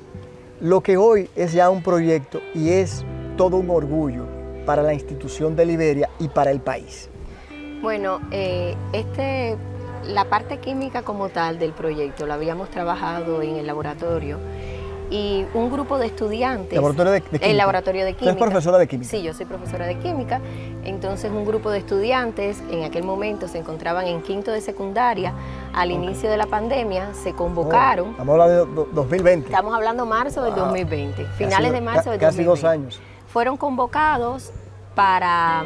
lo 0.59 0.81
que 0.81 0.97
hoy 0.97 1.29
es 1.37 1.53
ya 1.53 1.69
un 1.69 1.83
proyecto 1.83 2.41
y 2.55 2.71
es 2.71 3.05
todo 3.37 3.57
un 3.57 3.71
orgullo 3.71 4.27
para 4.67 4.83
la 4.83 4.95
institución 4.95 5.57
de 5.57 5.67
Liberia 5.67 6.11
y 6.19 6.29
para 6.29 6.51
el 6.51 6.61
país. 6.61 7.09
Bueno, 7.81 8.21
eh, 8.31 8.77
este 8.93 9.57
la 10.07 10.25
parte 10.25 10.59
química 10.59 11.03
como 11.03 11.29
tal 11.29 11.59
del 11.59 11.73
proyecto 11.73 12.27
la 12.27 12.35
habíamos 12.35 12.71
trabajado 12.71 13.41
en 13.43 13.57
el 13.57 13.67
laboratorio 13.67 14.39
y 15.11 15.45
un 15.53 15.71
grupo 15.71 15.99
de 15.99 16.07
estudiantes. 16.07 16.75
¿Laboratorio 16.75 17.13
de, 17.13 17.21
química? 17.21 17.47
El 17.47 17.57
laboratorio 17.59 18.05
de 18.07 18.15
química. 18.15 18.33
¿Tú 18.33 18.45
profesora 18.45 18.79
de 18.79 18.89
química? 18.89 19.11
Sí, 19.11 19.23
yo 19.23 19.35
soy 19.35 19.45
profesora 19.45 19.87
de 19.87 19.99
química. 19.99 20.41
Entonces, 20.85 21.31
un 21.31 21.45
grupo 21.45 21.71
de 21.71 21.79
estudiantes 21.79 22.63
en 22.71 22.85
aquel 22.85 23.05
momento 23.05 23.47
se 23.47 23.59
encontraban 23.59 24.07
en 24.07 24.23
quinto 24.23 24.53
de 24.53 24.63
secundaria. 24.63 25.35
Al 25.75 25.91
inicio 25.91 26.31
de 26.31 26.39
la 26.39 26.47
pandemia 26.47 27.13
se 27.13 27.35
convocaron. 27.35 28.09
Oh, 28.09 28.11
estamos 28.13 28.41
hablando 28.41 28.85
de 28.87 28.93
2020. 28.95 29.47
Estamos 29.49 29.75
hablando 29.75 30.07
marzo 30.07 30.43
del 30.43 30.55
2020, 30.55 31.27
finales 31.37 31.73
de 31.73 31.81
marzo 31.83 32.11
del 32.11 32.19
2020. 32.19 32.27
Casi 32.27 32.45
dos 32.45 32.65
años. 32.65 33.01
Fueron 33.33 33.57
convocados 33.57 34.53
para, 34.95 35.65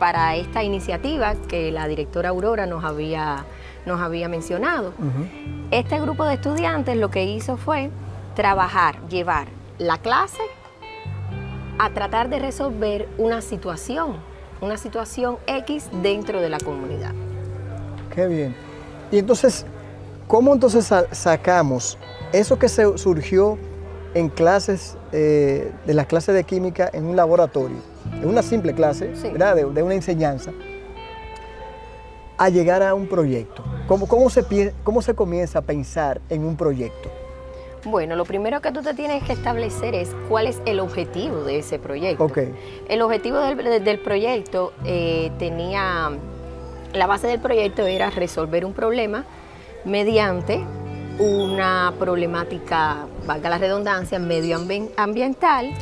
para 0.00 0.34
esta 0.34 0.64
iniciativa 0.64 1.36
que 1.48 1.70
la 1.70 1.86
directora 1.86 2.30
Aurora 2.30 2.66
nos 2.66 2.84
había, 2.84 3.44
nos 3.86 4.00
había 4.00 4.28
mencionado. 4.28 4.92
Este 5.70 6.00
grupo 6.00 6.24
de 6.24 6.34
estudiantes 6.34 6.96
lo 6.96 7.08
que 7.08 7.24
hizo 7.24 7.56
fue 7.56 7.90
trabajar, 8.34 9.00
llevar 9.08 9.46
la 9.78 9.98
clase 9.98 10.42
a 11.78 11.90
tratar 11.90 12.28
de 12.28 12.40
resolver 12.40 13.08
una 13.18 13.40
situación, 13.40 14.16
una 14.60 14.76
situación 14.76 15.38
X 15.46 15.88
dentro 16.02 16.40
de 16.40 16.48
la 16.48 16.58
comunidad. 16.58 17.12
Qué 18.12 18.26
bien. 18.26 18.56
Y 19.12 19.18
entonces, 19.18 19.64
¿cómo 20.26 20.52
entonces 20.52 20.92
sacamos 21.12 21.98
eso 22.32 22.58
que 22.58 22.68
se 22.68 22.98
surgió 22.98 23.58
en 24.14 24.28
clases, 24.28 24.95
eh, 25.12 25.72
de 25.86 25.94
las 25.94 26.06
clases 26.06 26.34
de 26.34 26.44
química 26.44 26.90
en 26.92 27.04
un 27.04 27.16
laboratorio, 27.16 27.78
en 28.12 28.28
una 28.28 28.42
simple 28.42 28.74
clase, 28.74 29.12
¿verdad? 29.22 29.56
De, 29.56 29.82
una 29.82 29.94
enseñanza, 29.94 30.52
a 32.36 32.48
llegar 32.48 32.82
a 32.82 32.94
un 32.94 33.06
proyecto? 33.06 33.64
¿Cómo, 33.86 34.06
cómo, 34.06 34.28
se, 34.30 34.72
¿Cómo 34.84 35.02
se 35.02 35.14
comienza 35.14 35.60
a 35.60 35.62
pensar 35.62 36.20
en 36.28 36.44
un 36.44 36.56
proyecto? 36.56 37.10
Bueno, 37.84 38.16
lo 38.16 38.24
primero 38.24 38.60
que 38.60 38.72
tú 38.72 38.82
te 38.82 38.94
tienes 38.94 39.22
que 39.22 39.32
establecer 39.32 39.94
es 39.94 40.10
cuál 40.28 40.48
es 40.48 40.60
el 40.66 40.80
objetivo 40.80 41.44
de 41.44 41.60
ese 41.60 41.78
proyecto. 41.78 42.28
El 42.88 43.00
objetivo 43.00 43.38
del, 43.38 44.00
proyecto 44.00 44.72
eh, 44.84 45.30
tenía, 45.38 46.10
la 46.92 47.06
base 47.06 47.28
del 47.28 47.38
proyecto 47.38 47.86
era 47.86 48.10
resolver 48.10 48.64
un 48.64 48.72
problema 48.72 49.24
mediante 49.84 50.64
una 51.18 51.94
problemática, 51.98 53.06
valga 53.26 53.50
la 53.50 53.58
redundancia, 53.58 54.18
medioambiental 54.18 55.72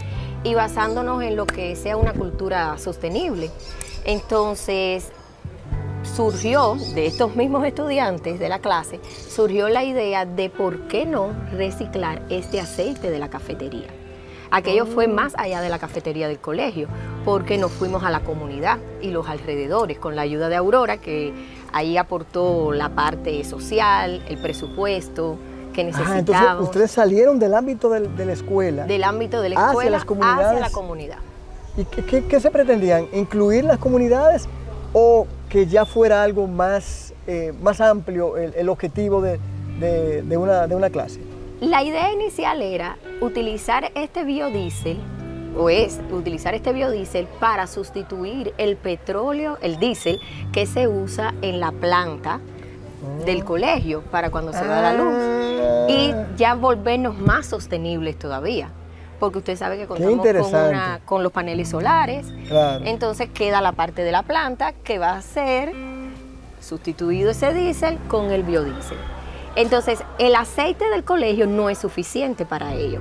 y 0.44 0.54
basándonos 0.54 1.22
en 1.22 1.36
lo 1.36 1.46
que 1.46 1.74
sea 1.76 1.96
una 1.96 2.12
cultura 2.12 2.78
sostenible. 2.78 3.50
Entonces, 4.04 5.10
surgió 6.02 6.76
de 6.94 7.06
estos 7.06 7.34
mismos 7.34 7.66
estudiantes 7.66 8.38
de 8.38 8.48
la 8.48 8.60
clase, 8.60 9.00
surgió 9.28 9.68
la 9.68 9.84
idea 9.84 10.26
de 10.26 10.50
por 10.50 10.86
qué 10.88 11.06
no 11.06 11.30
reciclar 11.52 12.22
este 12.28 12.60
aceite 12.60 13.10
de 13.10 13.18
la 13.18 13.30
cafetería. 13.30 13.88
Aquello 14.50 14.86
fue 14.86 15.08
más 15.08 15.34
allá 15.36 15.60
de 15.62 15.68
la 15.68 15.80
cafetería 15.80 16.28
del 16.28 16.38
colegio, 16.38 16.86
porque 17.24 17.58
nos 17.58 17.72
fuimos 17.72 18.04
a 18.04 18.10
la 18.10 18.20
comunidad 18.20 18.78
y 19.02 19.10
los 19.10 19.28
alrededores 19.28 19.98
con 19.98 20.14
la 20.14 20.22
ayuda 20.22 20.48
de 20.48 20.54
Aurora, 20.54 20.98
que 20.98 21.32
ahí 21.74 21.96
aportó 21.96 22.72
la 22.72 22.90
parte 22.90 23.42
social, 23.42 24.22
el 24.28 24.38
presupuesto 24.38 25.36
que 25.72 25.82
necesitábamos. 25.82 26.18
entonces 26.20 26.60
ustedes 26.60 26.90
salieron 26.92 27.40
del 27.40 27.52
ámbito 27.52 27.90
de, 27.90 28.24
la 28.24 28.32
escuela. 28.32 28.86
Del 28.86 29.02
ámbito 29.02 29.42
de 29.42 29.48
la 29.48 29.56
escuela 29.56 29.78
hacia, 29.80 29.90
las 29.90 30.04
comunidades, 30.04 30.46
hacia 30.46 30.60
la 30.60 30.70
comunidad. 30.70 31.18
¿Y 31.76 31.84
qué 31.84 32.40
se 32.40 32.50
pretendían? 32.52 33.08
¿Incluir 33.12 33.64
las 33.64 33.78
comunidades 33.78 34.48
o 34.92 35.26
que 35.48 35.66
ya 35.66 35.84
fuera 35.84 36.22
algo 36.22 36.46
más, 36.46 37.12
eh, 37.26 37.52
más 37.60 37.80
amplio 37.80 38.36
el, 38.36 38.68
objetivo 38.68 39.20
de, 39.20 39.40
una, 40.36 40.68
de 40.68 40.76
una 40.76 40.90
clase? 40.90 41.20
La 41.60 41.82
idea 41.82 42.12
inicial 42.12 42.62
era 42.62 42.98
utilizar 43.20 43.90
este 43.96 44.22
biodiesel 44.22 45.00
o 45.56 45.70
es 45.70 46.00
utilizar 46.10 46.54
este 46.54 46.72
biodiesel 46.72 47.26
para 47.40 47.66
sustituir 47.66 48.54
el 48.58 48.76
petróleo, 48.76 49.58
el 49.60 49.78
diésel 49.78 50.20
que 50.52 50.66
se 50.66 50.88
usa 50.88 51.34
en 51.42 51.60
la 51.60 51.72
planta 51.72 52.40
del 53.24 53.42
oh. 53.42 53.44
colegio 53.44 54.02
para 54.10 54.30
cuando 54.30 54.52
se 54.52 54.66
va 54.66 54.80
la 54.80 54.94
luz 54.94 55.14
ah. 55.14 55.86
y 55.88 56.14
ya 56.36 56.54
volvernos 56.54 57.18
más 57.18 57.46
sostenibles 57.46 58.18
todavía 58.18 58.70
porque 59.20 59.38
usted 59.38 59.56
sabe 59.56 59.78
que 59.78 59.86
contamos 59.86 60.26
con, 60.50 61.00
con, 61.04 61.22
los 61.22 61.32
paneles 61.32 61.70
solares. 61.70 62.26
Entonces 62.84 63.30
queda 63.32 63.62
la 63.62 63.72
parte 63.72 64.02
de 64.02 64.12
la 64.12 64.22
planta 64.22 64.72
que 64.72 64.98
va 64.98 65.16
a 65.16 65.22
ser 65.22 65.72
sustituido 66.60 67.30
ese 67.30 67.54
diésel 67.54 67.98
con 68.08 68.32
el 68.32 68.42
biodiesel. 68.42 68.98
Entonces, 69.56 70.00
el 70.18 70.34
aceite 70.34 70.90
del 70.90 71.04
colegio 71.04 71.46
no 71.46 71.70
es 71.70 71.78
suficiente 71.78 72.44
para 72.44 72.74
ello. 72.74 73.00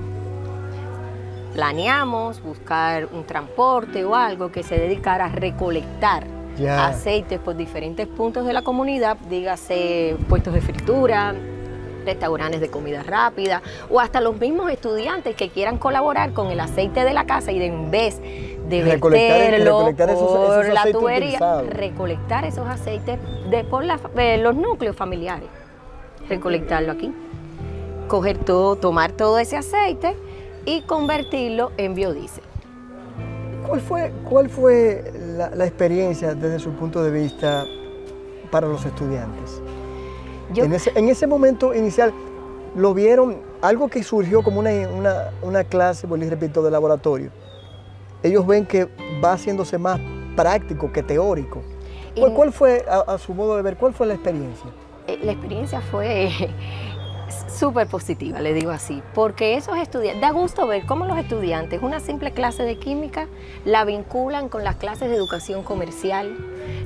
Planeamos 1.54 2.42
buscar 2.42 3.08
un 3.14 3.26
transporte 3.26 4.04
o 4.04 4.16
algo 4.16 4.52
que 4.52 4.64
se 4.64 4.76
dedicara 4.76 5.26
a 5.26 5.30
recolectar 5.30 6.26
aceites 6.68 7.40
por 7.40 7.56
diferentes 7.56 8.08
puntos 8.08 8.46
de 8.46 8.54
la 8.54 8.64
comunidad, 8.64 9.18
dígase 9.30 10.18
puestos 10.28 10.54
de 10.54 10.62
fritura, 10.62 11.36
restaurantes 12.06 12.60
de 12.60 12.70
comida 12.70 13.04
rápida 13.04 13.62
o 13.90 14.00
hasta 14.00 14.20
los 14.20 14.40
mismos 14.40 14.72
estudiantes 14.72 15.36
que 15.36 15.50
quieran 15.50 15.78
colaborar 15.78 16.34
con 16.34 16.52
el 16.52 16.60
aceite 16.60 17.04
de 17.04 17.14
la 17.14 17.26
casa 17.26 17.52
y 17.52 17.60
de, 17.60 17.68
en 17.68 17.92
vez 17.92 18.20
de 18.20 18.84
verterlo 18.84 19.94
por 19.96 20.68
la 20.70 20.92
tubería, 20.92 21.40
recolectar 21.70 22.46
esos 22.46 22.68
aceites 22.68 23.20
de 23.50 23.64
por 23.64 23.86
los 23.86 24.56
núcleos 24.56 24.96
familiares, 24.96 25.50
recolectarlo 26.28 26.92
aquí, 26.92 27.14
coger 28.08 28.40
todo, 28.40 28.76
tomar 28.76 29.12
todo 29.12 29.38
ese 29.38 29.58
aceite 29.58 30.16
y 30.66 30.82
convertirlo 30.82 31.72
en 31.78 31.96
biodiesel. 31.96 32.44
¿Cuál 33.68 33.82
fue, 33.82 34.14
cuál 34.30 34.50
fue 34.50 35.14
la 35.56 35.66
experiencia 35.66 36.36
desde 36.36 36.60
su 36.60 36.72
punto 36.72 37.04
de 37.04 37.12
vista 37.12 37.66
para 38.52 38.68
los 38.68 38.86
estudiantes? 38.86 39.62
En, 40.56 41.10
ese, 41.10 41.28
momento 41.28 41.74
inicial, 41.74 42.14
¿lo 42.76 42.94
vieron 42.94 43.38
algo 43.62 43.88
que 43.88 44.04
surgió 44.04 44.44
como 44.44 44.60
una, 44.60 45.64
clase, 45.64 46.08
pues 46.08 46.30
repito, 46.30 46.62
de 46.62 46.70
laboratorio? 46.70 47.32
Ellos 48.22 48.46
ven 48.46 48.66
que 48.66 48.88
va 49.24 49.34
haciéndose 49.34 49.78
más 49.78 50.00
práctico 50.36 50.92
que 50.92 51.02
teórico. 51.02 51.62
¿Cuál, 52.36 52.54
fue, 52.54 52.86
a, 52.88 53.18
su 53.18 53.34
modo 53.34 53.56
de 53.56 53.64
ver, 53.64 53.78
cuál 53.78 53.94
fue 53.94 54.06
la 54.06 54.14
experiencia? 54.14 54.70
Eh, 55.08 55.20
la 55.24 55.32
experiencia 55.32 55.82
fue 55.82 56.30
súper 57.64 57.88
positiva, 57.88 58.42
le 58.42 58.54
digo 58.54 58.72
así, 58.72 59.02
porque 59.14 59.56
esos 59.56 59.78
estudiantes, 59.78 60.20
da 60.22 60.32
gusto 60.32 60.68
ver 60.68 60.86
cómo 60.86 61.06
los 61.06 61.18
estudiantes, 61.18 61.82
una 61.82 62.02
simple 62.02 62.32
clase 62.32 62.64
de 62.64 62.78
química, 62.78 63.28
la 63.64 63.86
vinculan 63.86 64.50
con 64.50 64.66
las 64.66 64.76
clases 64.76 65.10
de 65.10 65.16
educación 65.16 65.64
comercial, 65.64 66.36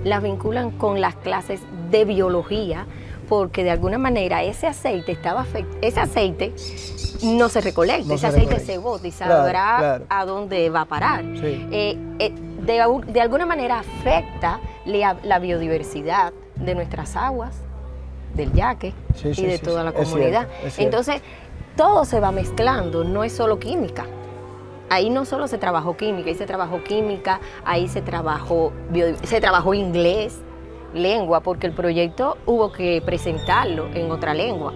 la 0.04 0.20
vinculan 0.20 0.70
con 0.70 1.02
las 1.02 1.16
clases 1.16 1.62
de 1.90 2.06
biología, 2.06 2.86
porque 3.28 3.64
de 3.64 3.72
alguna 3.72 3.98
manera 3.98 4.44
ese 4.44 4.68
aceite 4.68 5.14
estaba 5.14 5.48
ese 5.82 6.00
aceite 6.00 6.54
no 7.24 7.50
se 7.50 7.62
recolecta, 7.62 8.14
ese 8.14 8.28
aceite 8.28 8.60
se 8.60 8.78
bota 8.78 9.08
y 9.08 9.12
sabrá 9.12 10.02
a 10.08 10.26
dónde 10.26 10.70
va 10.70 10.82
a 10.82 10.86
parar. 10.86 11.26
Eh, 11.26 11.98
eh, 12.20 12.34
de, 12.68 13.20
alguna 13.20 13.48
manera 13.48 13.80
afecta 13.80 14.60
la, 14.86 15.40
biodiversidad 15.40 16.34
de 16.56 16.76
nuestras 16.76 17.16
aguas, 17.16 17.56
del 18.38 18.54
yaque 18.54 18.94
y 19.24 19.46
de 19.46 19.60
toda 19.60 19.84
la 19.84 19.92
comunidad. 19.92 20.48
Entonces, 20.78 21.22
todo 21.76 22.06
se 22.06 22.20
va 22.20 22.32
mezclando, 22.32 23.04
no 23.04 23.24
es 23.24 23.34
solo 23.34 23.60
química. 23.60 24.06
Ahí 24.90 25.10
no 25.10 25.26
solo 25.26 25.48
se 25.48 25.58
trabajó 25.58 25.98
química, 25.98 26.30
ahí 26.30 26.36
se 26.36 26.46
trabajó 26.46 26.82
química, 26.84 27.42
ahí 27.66 27.90
se 27.90 28.02
trabajó, 28.02 28.72
se 29.24 29.42
trabajó 29.42 29.74
inglés, 29.74 30.40
lengua, 30.94 31.42
porque 31.42 31.68
el 31.68 31.74
proyecto 31.74 32.38
hubo 32.46 32.72
que 32.72 33.02
presentarlo 33.06 33.88
en 33.94 34.10
otra 34.12 34.34
lengua. 34.34 34.74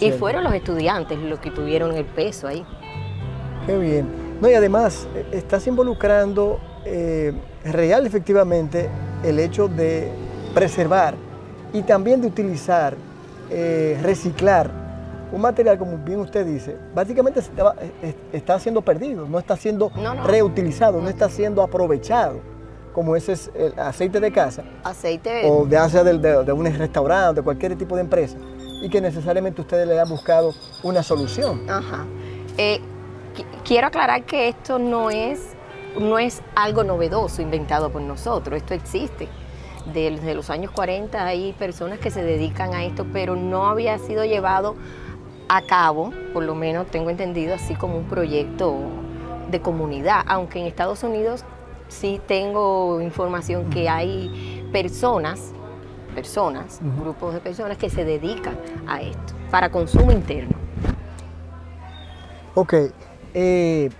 y 0.00 0.10
fueron 0.12 0.44
los 0.44 0.52
estudiantes 0.54 1.18
los 1.18 1.38
que 1.38 1.50
tuvieron 1.50 1.94
el 1.96 2.04
peso 2.04 2.48
ahí. 2.48 2.64
Qué 3.66 3.78
bien. 3.78 4.08
No, 4.40 4.48
y 4.48 4.54
además, 4.54 5.06
eh, 5.14 5.26
estás 5.32 5.66
involucrando 5.66 6.58
eh, 6.86 7.32
real 7.64 8.06
efectivamente 8.06 8.88
el 9.22 9.38
hecho 9.38 9.68
de 9.68 10.10
preservar 10.54 11.14
y 11.72 11.82
también 11.82 12.20
de 12.20 12.26
utilizar, 12.26 12.96
eh, 13.50 13.98
reciclar 14.02 14.70
un 15.32 15.40
material, 15.40 15.78
como 15.78 15.96
bien 15.98 16.20
usted 16.20 16.44
dice, 16.44 16.76
básicamente 16.94 17.40
está, 18.32 18.58
siendo 18.58 18.82
perdido, 18.82 19.28
no 19.28 19.38
está 19.38 19.56
siendo 19.56 19.92
reutilizado, 20.24 21.00
no 21.00 21.08
está 21.08 21.28
siendo 21.28 21.62
aprovechado 21.62 22.40
como 22.92 23.14
ese 23.14 23.32
es 23.32 23.50
el 23.54 23.78
aceite 23.78 24.20
de 24.20 24.32
casa. 24.32 24.64
Aceite. 24.82 25.42
O 25.48 25.64
de 25.64 25.76
hace 25.76 26.02
de, 26.02 26.18
de, 26.18 26.52
un 26.52 26.66
restaurante, 26.66 27.40
de 27.40 27.44
cualquier 27.44 27.76
tipo 27.76 27.94
de 27.94 28.02
empresa. 28.02 28.36
Y 28.82 28.88
que 28.88 29.00
necesariamente 29.00 29.60
ustedes 29.60 29.86
le 29.86 30.00
han 30.00 30.08
buscado 30.08 30.52
una 30.82 31.02
solución. 31.02 31.68
Ajá. 31.70 32.04
Eh, 32.56 32.80
quiero 33.64 33.86
aclarar 33.86 34.24
que 34.24 34.48
esto 34.48 34.78
no 34.78 35.10
es, 35.10 35.54
no 35.98 36.18
es 36.18 36.42
algo 36.54 36.82
novedoso 36.82 37.42
inventado 37.42 37.90
por 37.90 38.02
nosotros, 38.02 38.56
esto 38.56 38.74
existe. 38.74 39.28
Desde 39.92 40.34
los 40.34 40.50
años 40.50 40.70
40 40.72 41.24
hay 41.24 41.52
personas 41.54 41.98
que 41.98 42.10
se 42.10 42.22
dedican 42.22 42.74
a 42.74 42.84
esto, 42.84 43.06
pero 43.12 43.36
no 43.36 43.66
había 43.66 43.98
sido 43.98 44.24
llevado 44.24 44.76
a 45.48 45.62
cabo, 45.62 46.12
por 46.32 46.44
lo 46.44 46.54
menos 46.54 46.86
tengo 46.86 47.10
entendido, 47.10 47.54
así 47.54 47.74
como 47.74 47.98
un 47.98 48.04
proyecto 48.04 48.76
de 49.50 49.60
comunidad, 49.60 50.22
aunque 50.26 50.60
en 50.60 50.66
Estados 50.66 51.02
Unidos 51.02 51.44
sí 51.88 52.20
tengo 52.26 53.00
información 53.00 53.68
que 53.68 53.88
hay 53.88 54.68
personas, 54.72 55.52
personas, 56.14 56.80
grupos 57.00 57.34
de 57.34 57.40
personas 57.40 57.76
que 57.76 57.90
se 57.90 58.04
dedican 58.04 58.56
a 58.86 59.02
esto 59.02 59.34
para 59.50 59.70
consumo 59.70 60.12
interno. 60.12 60.56
Ok, 62.54 62.74
eh, 63.34 63.90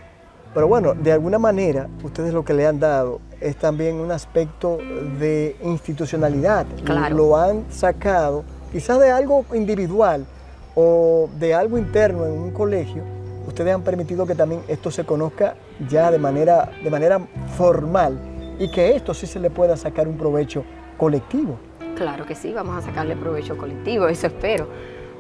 pero 0.53 0.67
bueno, 0.67 0.95
de 0.95 1.13
alguna 1.13 1.39
manera 1.39 1.89
ustedes 2.03 2.33
lo 2.33 2.45
que 2.45 2.55
le 2.55 2.67
han 2.67 2.81
dado 2.81 3.21
es 3.41 3.57
también 3.57 3.97
un 3.97 4.11
aspecto 4.11 4.79
de 5.19 5.57
institucionalidad. 5.63 6.67
Claro. 6.85 7.17
Lo 7.17 7.37
han 7.37 7.65
sacado 7.71 8.45
quizás 8.73 8.99
de 9.01 9.11
algo 9.11 9.45
individual 9.55 10.27
o 10.75 11.29
de 11.39 11.55
algo 11.55 11.79
interno 11.79 12.27
en 12.27 12.33
un 12.33 12.51
colegio. 12.51 13.03
Ustedes 13.47 13.75
han 13.75 13.83
permitido 13.83 14.27
que 14.27 14.35
también 14.35 14.61
esto 14.69 14.91
se 14.91 15.05
conozca 15.05 15.55
ya 15.89 16.11
de 16.11 16.19
manera, 16.19 16.71
de 16.83 16.91
manera 16.91 17.21
formal 17.57 18.19
y 18.59 18.71
que 18.71 18.95
esto 18.95 19.15
sí 19.15 19.27
se 19.27 19.41
le 19.41 19.51
pueda 19.51 19.77
sacar 19.77 20.07
un 20.07 20.17
provecho 20.17 20.65
colectivo. 20.97 21.59
Claro 21.97 22.27
que 22.27 22.35
sí, 22.35 22.53
vamos 22.53 22.77
a 22.77 22.83
sacarle 22.87 23.17
provecho 23.17 23.57
colectivo, 23.57 24.07
eso 24.09 24.27
espero, 24.27 24.69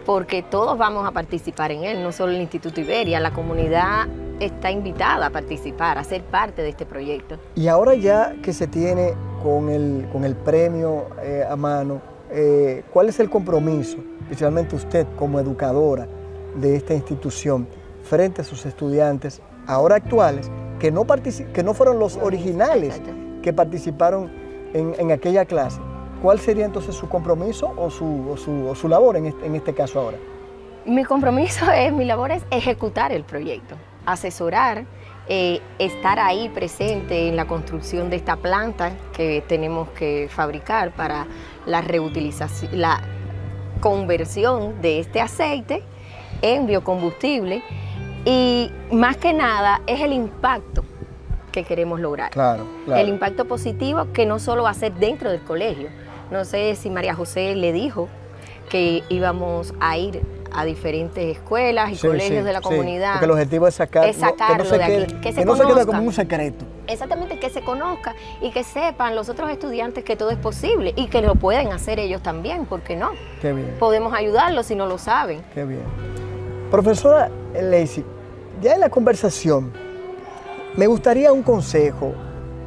porque 0.04 0.42
todos 0.42 0.78
vamos 0.78 1.06
a 1.06 1.12
participar 1.12 1.72
en 1.72 1.84
él, 1.84 2.02
no 2.02 2.12
solo 2.12 2.32
el 2.32 2.40
Instituto 2.40 2.80
Iberia, 2.80 3.20
la 3.20 3.32
comunidad 3.32 4.08
está 4.40 4.70
invitada 4.70 5.26
a 5.26 5.30
participar, 5.30 5.98
a 5.98 6.04
ser 6.04 6.22
parte 6.22 6.62
de 6.62 6.70
este 6.70 6.86
proyecto. 6.86 7.36
Y 7.54 7.68
ahora 7.68 7.94
ya 7.94 8.34
que 8.42 8.52
se 8.52 8.66
tiene 8.66 9.14
con 9.42 9.68
el, 9.68 10.08
con 10.12 10.24
el 10.24 10.34
premio 10.34 11.06
eh, 11.22 11.44
a 11.48 11.56
mano, 11.56 12.00
eh, 12.30 12.82
¿cuál 12.92 13.08
es 13.08 13.20
el 13.20 13.28
compromiso, 13.28 13.98
especialmente 14.22 14.76
usted 14.76 15.06
como 15.18 15.38
educadora 15.40 16.08
de 16.56 16.76
esta 16.76 16.94
institución, 16.94 17.68
frente 18.02 18.40
a 18.40 18.44
sus 18.44 18.64
estudiantes 18.66 19.40
ahora 19.66 19.96
actuales, 19.96 20.50
que 20.78 20.90
no, 20.90 21.06
que 21.06 21.62
no 21.62 21.74
fueron 21.74 21.98
los 21.98 22.16
originales 22.16 23.00
que 23.42 23.52
participaron 23.52 24.30
en, 24.72 24.94
en 24.98 25.12
aquella 25.12 25.44
clase? 25.44 25.80
¿Cuál 26.22 26.38
sería 26.38 26.66
entonces 26.66 26.94
su 26.94 27.08
compromiso 27.08 27.72
o 27.76 27.90
su, 27.90 28.30
o 28.30 28.36
su, 28.36 28.68
o 28.68 28.74
su 28.74 28.88
labor 28.88 29.16
en 29.16 29.26
este, 29.26 29.46
en 29.46 29.54
este 29.54 29.72
caso 29.72 30.00
ahora? 30.00 30.18
Mi 30.84 31.04
compromiso 31.04 31.70
es, 31.74 31.92
mi 31.92 32.04
labor 32.04 32.30
es 32.30 32.44
ejecutar 32.50 33.12
el 33.12 33.24
proyecto, 33.24 33.76
asesorar, 34.04 34.84
eh, 35.28 35.60
estar 35.78 36.18
ahí 36.18 36.48
presente 36.48 37.28
en 37.28 37.36
la 37.36 37.46
construcción 37.46 38.10
de 38.10 38.16
esta 38.16 38.36
planta 38.36 38.92
que 39.12 39.42
tenemos 39.46 39.88
que 39.90 40.28
fabricar 40.30 40.90
para 40.92 41.26
la 41.66 41.80
reutilización, 41.80 42.80
la 42.80 43.00
conversión 43.80 44.82
de 44.82 45.00
este 45.00 45.20
aceite 45.20 45.82
en 46.42 46.66
biocombustible 46.66 47.62
y 48.24 48.70
más 48.92 49.16
que 49.16 49.32
nada 49.32 49.80
es 49.86 50.00
el 50.00 50.12
impacto 50.12 50.84
que 51.50 51.64
queremos 51.64 52.00
lograr. 52.00 52.30
Claro, 52.30 52.66
El 52.94 53.08
impacto 53.08 53.44
positivo 53.44 54.08
que 54.12 54.26
no 54.26 54.38
solo 54.38 54.64
va 54.64 54.70
a 54.70 54.74
ser 54.74 54.94
dentro 54.94 55.30
del 55.30 55.40
colegio. 55.40 55.88
No 56.30 56.44
sé 56.44 56.74
si 56.76 56.90
María 56.90 57.14
José 57.14 57.54
le 57.56 57.72
dijo 57.72 58.08
que 58.68 59.02
íbamos 59.08 59.74
a 59.80 59.96
ir 59.98 60.22
a 60.52 60.64
diferentes 60.64 61.36
escuelas 61.36 61.90
y 61.90 61.96
Sí, 61.96 62.06
colegios 62.06 62.40
sí, 62.40 62.44
de 62.44 62.52
la 62.52 62.58
sí, 62.58 62.64
comunidad. 62.64 63.12
porque 63.14 63.24
el 63.26 63.30
objetivo 63.32 63.68
es 63.68 63.74
sacar, 63.74 64.04
Es 64.08 64.16
sacarlo 64.16 64.64
se 64.64 64.78
de 64.78 64.84
quede, 64.86 65.02
aquí, 65.04 65.14
que 65.14 65.32
se 65.32 65.44
no 65.44 65.56
se 65.56 65.64
quede 65.64 65.86
como 65.86 66.02
un 66.02 66.12
secreto. 66.12 66.64
Exactamente, 66.88 67.38
que 67.38 67.50
se 67.50 67.62
conozca 67.62 68.14
y 68.40 68.50
que 68.50 68.64
sepan 68.64 69.14
los 69.14 69.28
otros 69.28 69.50
estudiantes 69.50 70.02
que 70.04 70.16
todo 70.16 70.30
es 70.30 70.36
posible 70.38 70.92
y 70.96 71.06
que 71.06 71.22
lo 71.22 71.36
pueden 71.36 71.68
hacer 71.72 71.98
ellos 72.00 72.22
también, 72.22 72.66
¿por 72.66 72.80
qué 72.80 72.96
no? 72.96 73.10
Qué 73.40 73.52
bien. 73.52 73.76
Podemos 73.78 74.12
ayudarlos 74.12 74.66
si 74.66 74.74
no 74.74 74.86
lo 74.86 74.98
saben. 74.98 75.42
Qué 75.54 75.64
bien. 75.64 75.82
Profesora 76.70 77.30
Lacey, 77.54 78.04
ya 78.60 78.74
en 78.74 78.80
la 78.80 78.90
conversación, 78.90 79.72
me 80.76 80.86
gustaría 80.86 81.32
un 81.32 81.42
consejo, 81.42 82.12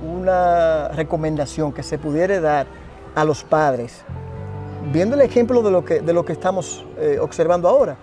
una 0.02 0.90
recomendación 0.90 1.72
que 1.74 1.84
se 1.84 1.98
pudiera 1.98 2.40
dar 2.40 2.68
a 3.16 3.24
los 3.24 3.44
padres, 3.44 4.04
viendo 4.92 5.16
el 5.16 5.22
ejemplo 5.22 5.62
de 5.62 5.72
lo 5.72 5.86
que, 5.86 6.02
de 6.02 6.14
lo 6.14 6.26
que 6.26 6.34
estamos 6.34 6.86
eh, 6.98 7.18
observando 7.22 7.68
ahora, 7.68 7.96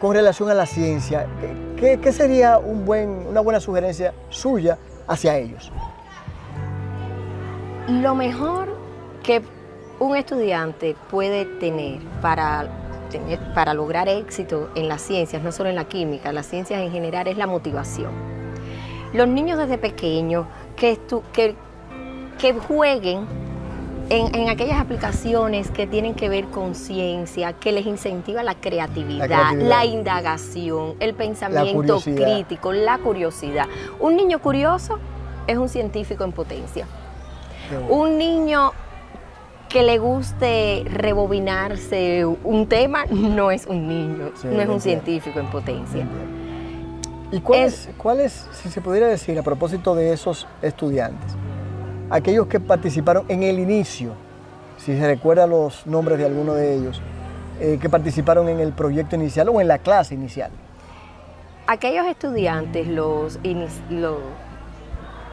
con 0.00 0.14
relación 0.14 0.50
a 0.50 0.54
la 0.54 0.66
ciencia. 0.66 1.26
¿Qué, 1.76 1.98
qué 2.00 2.12
sería 2.12 2.58
un 2.58 2.84
buen, 2.84 3.26
una 3.26 3.40
buena 3.40 3.60
sugerencia 3.60 4.12
suya 4.28 4.78
hacia 5.06 5.36
ellos? 5.36 5.72
Lo 7.88 8.14
mejor 8.14 8.68
que 9.22 9.42
un 9.98 10.16
estudiante 10.16 10.96
puede 11.10 11.44
tener 11.58 12.00
para, 12.20 12.68
tener 13.10 13.38
para 13.54 13.74
lograr 13.74 14.08
éxito 14.08 14.70
en 14.74 14.88
las 14.88 15.02
ciencias, 15.02 15.42
no 15.42 15.52
solo 15.52 15.68
en 15.68 15.76
la 15.76 15.84
química, 15.84 16.32
las 16.32 16.46
ciencias 16.46 16.80
en 16.80 16.90
general, 16.90 17.26
es 17.28 17.36
la 17.36 17.46
motivación. 17.46 18.10
Los 19.12 19.28
niños 19.28 19.58
desde 19.58 19.78
pequeños 19.78 20.46
que, 20.74 20.98
que, 21.32 21.54
que 22.38 22.52
jueguen 22.54 23.26
en, 24.08 24.34
en 24.34 24.48
aquellas 24.48 24.80
aplicaciones 24.80 25.70
que 25.70 25.86
tienen 25.86 26.14
que 26.14 26.28
ver 26.28 26.46
con 26.46 26.74
ciencia, 26.74 27.52
que 27.54 27.72
les 27.72 27.86
incentiva 27.86 28.42
la 28.42 28.54
creatividad, 28.54 29.28
la, 29.28 29.48
creatividad. 29.50 29.84
indagación, 29.84 30.94
el 31.00 31.14
pensamiento 31.14 32.00
crítico, 32.00 32.72
la 32.72 32.98
curiosidad. 32.98 33.66
Un 34.00 34.16
niño 34.16 34.38
curioso 34.40 34.98
es 35.46 35.56
un 35.58 35.68
científico 35.68 36.24
en 36.24 36.32
potencia. 36.32 36.86
Bueno. 37.70 37.86
Un 37.88 38.18
niño 38.18 38.72
que 39.68 39.82
le 39.82 39.98
guste 39.98 40.84
rebobinarse 40.86 42.24
un 42.24 42.66
tema 42.68 43.04
no 43.10 43.50
es 43.50 43.66
un 43.66 43.88
niño, 43.88 44.30
Sí, 44.40 44.46
no 44.48 44.60
es 44.62 44.68
un 44.68 44.80
científico 44.80 45.40
en 45.40 45.46
potencia. 45.50 46.06
¿Y 47.32 47.40
cuál 47.40 47.60
Es- 47.60 47.88
es, 47.88 47.94
cuál 47.98 48.20
es, 48.20 48.46
si 48.52 48.68
se 48.70 48.80
pudiera 48.80 49.08
decir, 49.08 49.36
a 49.36 49.42
propósito 49.42 49.96
de 49.96 50.12
esos 50.12 50.46
estudiantes, 50.62 51.34
aquellos 52.10 52.46
que 52.46 52.60
participaron 52.60 53.24
en 53.28 53.42
el 53.42 53.58
inicio, 53.58 54.12
si 54.78 54.96
se 54.96 55.06
recuerda 55.06 55.46
los 55.46 55.86
nombres 55.86 56.18
de 56.18 56.26
alguno 56.26 56.54
de 56.54 56.74
ellos, 56.74 57.00
eh, 57.60 57.78
que 57.80 57.88
participaron 57.88 58.48
en 58.48 58.60
el 58.60 58.72
proyecto 58.72 59.16
inicial 59.16 59.48
o 59.48 59.60
en 59.60 59.68
la 59.68 59.78
clase 59.78 60.14
inicial? 60.14 60.50
Aquellos 61.66 62.06
estudiantes, 62.06 62.86
los, 62.86 63.38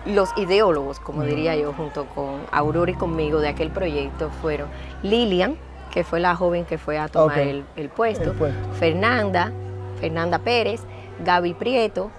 los 0.05 0.38
ideólogos, 0.38 0.99
como 0.99 1.23
diría 1.23 1.55
yo, 1.55 1.73
junto 1.73 2.05
con 2.05 2.41
Aurora 2.51 2.91
y 2.91 2.95
conmigo 2.95 3.39
de 3.39 3.49
aquel 3.49 3.69
proyecto, 3.69 4.29
fueron 4.41 4.69
Lilian, 5.03 5.57
que 5.91 6.03
fue 6.03 6.19
la 6.19 6.36
joven 6.36 6.65
que 6.65 6.79
fue 6.79 6.97
a 6.97 7.07
tomar 7.07 7.39
el, 7.39 7.65
el 7.75 7.89
puesto, 7.89 8.31
El 8.31 8.38
puesto. 8.38 8.73
Fernanda, 8.79 9.51
Fernanda 9.99 10.39
Pérez, 10.39 10.81
Gaby 11.23 11.53
Prieto, 11.53 12.09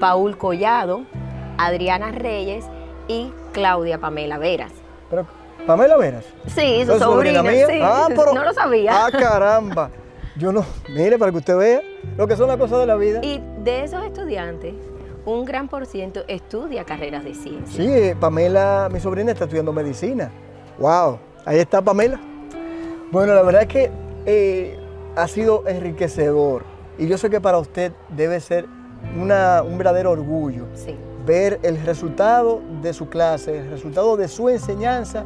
Paul 0.00 0.38
Collado, 0.38 1.02
Adriana 1.58 2.10
Reyes 2.12 2.64
y 3.06 3.32
Claudia 3.58 3.98
Pamela 3.98 4.38
Veras. 4.38 4.72
Pero, 5.10 5.26
Pamela 5.66 5.96
Veras. 5.96 6.24
Sí, 6.46 6.84
su 6.86 6.92
¿es 6.92 6.98
sobrina, 7.00 7.42
mía? 7.42 7.66
sí. 7.68 7.80
Ah, 7.82 8.06
pero- 8.08 8.32
no 8.34 8.44
lo 8.44 8.52
sabía. 8.54 9.06
Ah, 9.06 9.10
caramba. 9.10 9.90
Yo 10.36 10.52
no, 10.52 10.64
mire, 10.90 11.18
para 11.18 11.32
que 11.32 11.38
usted 11.38 11.56
vea 11.56 11.82
lo 12.16 12.28
que 12.28 12.36
son 12.36 12.46
las 12.46 12.56
cosas 12.56 12.78
de 12.78 12.86
la 12.86 12.94
vida. 12.94 13.18
Y 13.24 13.42
de 13.64 13.82
esos 13.82 14.04
estudiantes, 14.04 14.74
un 15.24 15.44
gran 15.44 15.66
por 15.68 15.84
ciento 15.86 16.22
estudia 16.28 16.84
carreras 16.84 17.24
de 17.24 17.34
ciencia. 17.34 17.84
Sí, 17.84 18.14
Pamela, 18.20 18.88
mi 18.92 19.00
sobrina 19.00 19.32
está 19.32 19.44
estudiando 19.44 19.72
medicina. 19.72 20.30
Wow, 20.78 21.18
ahí 21.44 21.58
está 21.58 21.82
Pamela. 21.82 22.20
Bueno, 23.10 23.34
la 23.34 23.42
verdad 23.42 23.62
es 23.62 23.68
que 23.68 23.90
eh, 24.26 24.78
ha 25.16 25.26
sido 25.26 25.64
enriquecedor 25.66 26.62
y 26.98 27.08
yo 27.08 27.18
sé 27.18 27.28
que 27.30 27.40
para 27.40 27.58
usted 27.58 27.90
debe 28.10 28.38
ser 28.38 28.66
una- 29.20 29.62
un 29.64 29.76
verdadero 29.76 30.12
orgullo 30.12 30.66
Sí. 30.74 30.94
Ver 31.28 31.60
el 31.62 31.76
resultado 31.84 32.60
de 32.82 32.92
su 32.94 33.08
clase, 33.10 33.58
el 33.58 33.70
resultado 33.70 34.16
de 34.16 34.26
su 34.28 34.48
enseñanza 34.48 35.24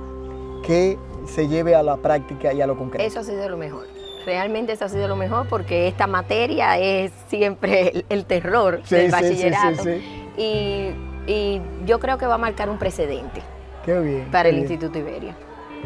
que 0.66 0.98
se 1.32 1.46
lleve 1.48 1.74
a 1.76 1.82
la 1.82 1.96
práctica 1.96 2.52
y 2.52 2.60
a 2.60 2.66
lo 2.66 2.76
concreto. 2.76 3.04
Eso 3.06 3.20
ha 3.20 3.24
sido 3.24 3.48
lo 3.48 3.56
mejor. 3.56 3.86
Realmente 4.26 4.72
eso 4.72 4.84
ha 4.84 4.88
sido 4.88 5.06
lo 5.08 5.16
mejor 5.16 5.46
porque 5.48 5.86
esta 5.88 6.06
materia 6.08 6.76
es 6.78 7.12
siempre 7.28 7.88
el, 7.88 8.04
el 8.08 8.24
terror 8.24 8.80
Sí, 8.84 8.96
del 8.96 9.10
sí, 9.12 9.16
sí, 9.16 9.22
bachillerato. 9.22 9.82
sí, 9.84 10.02
Y, 10.36 11.30
y 11.32 11.62
yo 11.86 11.98
creo 12.00 12.18
que 12.18 12.26
va 12.26 12.34
a 12.34 12.38
marcar 12.38 12.68
un 12.68 12.78
precedente 12.78 13.40
Qué 13.84 13.98
bien. 14.00 14.28
para 14.30 14.44
qué 14.44 14.48
el 14.50 14.54
bien. 14.56 14.70
Instituto 14.72 14.98
Iberia. 14.98 15.36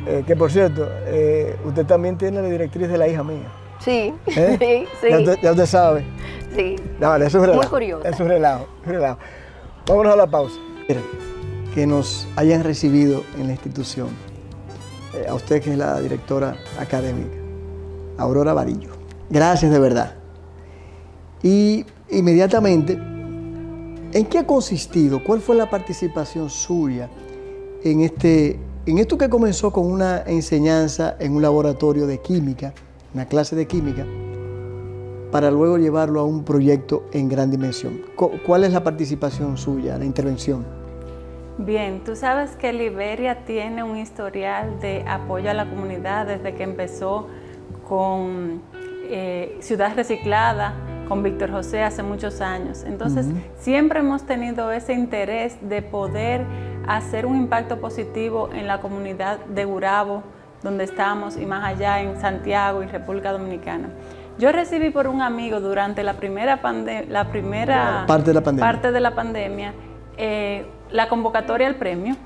Eh, 0.06 0.24
que 0.26 0.34
por 0.36 0.50
cierto, 0.50 0.86
eh, 1.06 1.56
usted 1.64 1.86
también 1.86 2.16
tiene 2.18 2.40
la 2.42 2.48
directriz 2.48 2.88
de 2.88 2.98
la 2.98 3.06
hija 3.08 3.22
mía. 3.22 3.48
Sí, 3.80 4.12
¿eh? 4.26 4.86
sí, 5.00 5.08
Ya, 5.10 5.16
sí, 5.18 5.22
usted, 5.24 5.38
ya 5.42 5.50
usted 5.52 5.66
sabe. 5.66 6.04
sí. 6.54 6.76
Eso 7.00 7.16
es 7.16 7.34
un 7.34 7.40
Muy 7.40 7.48
relajo. 7.50 7.70
curiosa. 7.70 8.08
Es 8.08 8.20
un 8.20 8.28
relajo, 8.28 8.66
un 8.86 8.92
relajo. 8.92 9.18
Vámonos 9.86 10.14
a 10.14 10.16
la 10.16 10.26
pausa. 10.26 10.56
Que 11.74 11.86
nos 11.86 12.26
hayan 12.36 12.64
recibido 12.64 13.22
en 13.38 13.46
la 13.46 13.52
institución. 13.52 14.08
Eh, 15.14 15.26
a 15.28 15.34
usted 15.34 15.62
que 15.62 15.72
es 15.72 15.78
la 15.78 16.00
directora 16.00 16.56
académica, 16.80 17.36
Aurora 18.18 18.52
Varillo. 18.52 18.90
Gracias 19.30 19.70
de 19.70 19.78
verdad. 19.78 20.14
Y 21.42 21.84
inmediatamente, 22.10 22.94
¿en 22.94 24.26
qué 24.26 24.38
ha 24.38 24.46
consistido? 24.46 25.22
¿Cuál 25.22 25.40
fue 25.40 25.54
la 25.54 25.70
participación 25.70 26.50
suya 26.50 27.08
en 27.84 28.00
este 28.00 28.58
en 28.86 28.98
esto 28.98 29.18
que 29.18 29.28
comenzó 29.28 29.72
con 29.72 29.86
una 29.86 30.22
enseñanza 30.26 31.16
en 31.18 31.34
un 31.34 31.42
laboratorio 31.42 32.06
de 32.06 32.20
química, 32.20 32.72
una 33.14 33.26
clase 33.26 33.56
de 33.56 33.66
química, 33.66 34.06
para 35.30 35.50
luego 35.50 35.78
llevarlo 35.78 36.20
a 36.20 36.24
un 36.24 36.44
proyecto 36.44 37.04
en 37.12 37.28
gran 37.28 37.50
dimensión. 37.50 38.00
¿Cuál 38.14 38.64
es 38.64 38.72
la 38.72 38.84
participación 38.84 39.56
suya, 39.56 39.98
la 39.98 40.04
intervención? 40.04 40.64
Bien, 41.58 42.04
tú 42.04 42.14
sabes 42.16 42.54
que 42.54 42.72
Liberia 42.72 43.44
tiene 43.46 43.82
un 43.82 43.96
historial 43.96 44.78
de 44.80 45.04
apoyo 45.08 45.50
a 45.50 45.54
la 45.54 45.68
comunidad 45.68 46.26
desde 46.26 46.54
que 46.54 46.62
empezó 46.62 47.28
con 47.88 48.60
eh, 49.08 49.56
Ciudad 49.60 49.94
Reciclada, 49.96 50.74
con 51.08 51.22
Víctor 51.22 51.50
José 51.50 51.82
hace 51.82 52.02
muchos 52.02 52.42
años. 52.42 52.84
Entonces, 52.84 53.26
siempre 53.58 54.00
hemos 54.00 54.24
tenido 54.24 54.70
ese 54.70 54.92
interés 54.92 55.56
de 55.62 55.80
poder 55.80 56.44
hacer 56.86 57.24
un 57.24 57.36
impacto 57.36 57.80
positivo 57.80 58.50
en 58.52 58.66
la 58.66 58.80
comunidad 58.80 59.38
de 59.46 59.64
Gurabo, 59.64 60.22
donde 60.62 60.84
estamos, 60.84 61.36
y 61.36 61.46
más 61.46 61.64
allá 61.64 62.02
en 62.02 62.20
Santiago 62.20 62.82
y 62.82 62.86
República 62.86 63.32
Dominicana. 63.32 63.88
Yo 64.38 64.52
recibí 64.52 64.90
por 64.90 65.06
un 65.06 65.22
amigo 65.22 65.60
durante 65.60 66.02
la 66.02 66.14
primera, 66.14 66.60
la 67.08 67.28
primera 67.30 68.04
parte 68.06 68.30
de 68.30 68.34
la 68.34 68.42
pandemia, 68.42 68.66
parte 68.66 68.92
de 68.92 69.00
la 69.00 69.14
pandemia 69.14 69.74
eh, 70.18 70.66
la 70.90 71.08
convocatoria 71.08 71.66
al 71.66 71.76
premio 71.76 72.16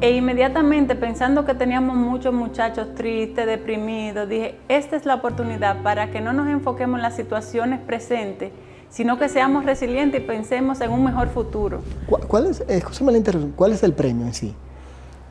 e 0.00 0.12
inmediatamente 0.12 0.94
pensando 0.94 1.44
que 1.44 1.54
teníamos 1.54 1.96
muchos 1.96 2.32
muchachos 2.32 2.94
tristes, 2.94 3.46
deprimidos, 3.46 4.28
dije, 4.28 4.58
esta 4.68 4.96
es 4.96 5.06
la 5.06 5.16
oportunidad 5.16 5.82
para 5.82 6.10
que 6.10 6.20
no 6.20 6.32
nos 6.32 6.48
enfoquemos 6.48 6.98
en 6.98 7.02
las 7.02 7.16
situaciones 7.16 7.80
presentes, 7.80 8.52
sino 8.90 9.18
que 9.18 9.28
seamos 9.28 9.64
resilientes 9.64 10.20
y 10.20 10.24
pensemos 10.24 10.80
en 10.80 10.92
un 10.92 11.04
mejor 11.04 11.28
futuro. 11.28 11.82
¿Cuál 12.06 12.46
es, 12.46 12.62
eh, 12.68 12.82
¿cuál 13.56 13.72
es 13.72 13.82
el 13.82 13.92
premio 13.92 14.26
en 14.26 14.34
sí? 14.34 14.54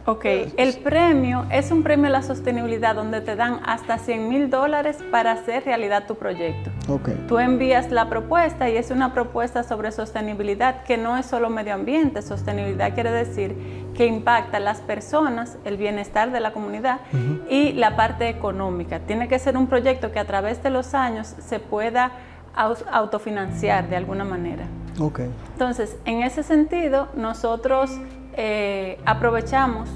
Ok, 0.09 0.23
el 0.23 0.77
premio 0.77 1.45
es 1.51 1.69
un 1.69 1.83
premio 1.83 2.07
a 2.07 2.09
la 2.09 2.21
sostenibilidad 2.21 2.95
donde 2.95 3.19
te 3.19 3.35
dan 3.35 3.59
hasta 3.65 3.97
100 3.97 4.29
mil 4.29 4.49
dólares 4.49 4.99
para 5.11 5.33
hacer 5.33 5.65
realidad 5.65 6.07
tu 6.07 6.15
proyecto. 6.15 6.71
Okay. 6.87 7.25
Tú 7.27 7.39
envías 7.39 7.91
la 7.91 8.07
propuesta 8.07 8.69
y 8.69 8.77
es 8.77 8.89
una 8.89 9.13
propuesta 9.13 9.63
sobre 9.63 9.91
sostenibilidad 9.91 10.83
que 10.83 10.95
no 10.95 11.17
es 11.17 11.25
solo 11.25 11.49
medio 11.49 11.73
ambiente, 11.73 12.21
sostenibilidad 12.21 12.93
quiere 12.93 13.11
decir 13.11 13.57
que 13.97 14.05
impacta 14.05 14.57
a 14.57 14.59
las 14.61 14.79
personas, 14.79 15.57
el 15.65 15.75
bienestar 15.75 16.31
de 16.31 16.39
la 16.39 16.53
comunidad 16.53 17.01
y 17.49 17.73
la 17.73 17.97
parte 17.97 18.29
económica. 18.29 18.99
Tiene 18.99 19.27
que 19.27 19.39
ser 19.39 19.57
un 19.57 19.67
proyecto 19.67 20.13
que 20.13 20.19
a 20.19 20.25
través 20.25 20.63
de 20.63 20.69
los 20.69 20.93
años 20.93 21.35
se 21.39 21.59
pueda 21.59 22.13
autofinanciar 22.55 23.89
de 23.89 23.97
alguna 23.97 24.23
manera. 24.23 24.67
Okay. 24.97 25.29
Entonces, 25.51 25.97
en 26.05 26.23
ese 26.23 26.43
sentido, 26.43 27.09
nosotros 27.13 27.91
eh, 28.37 28.99
aprovechamos 29.05 29.89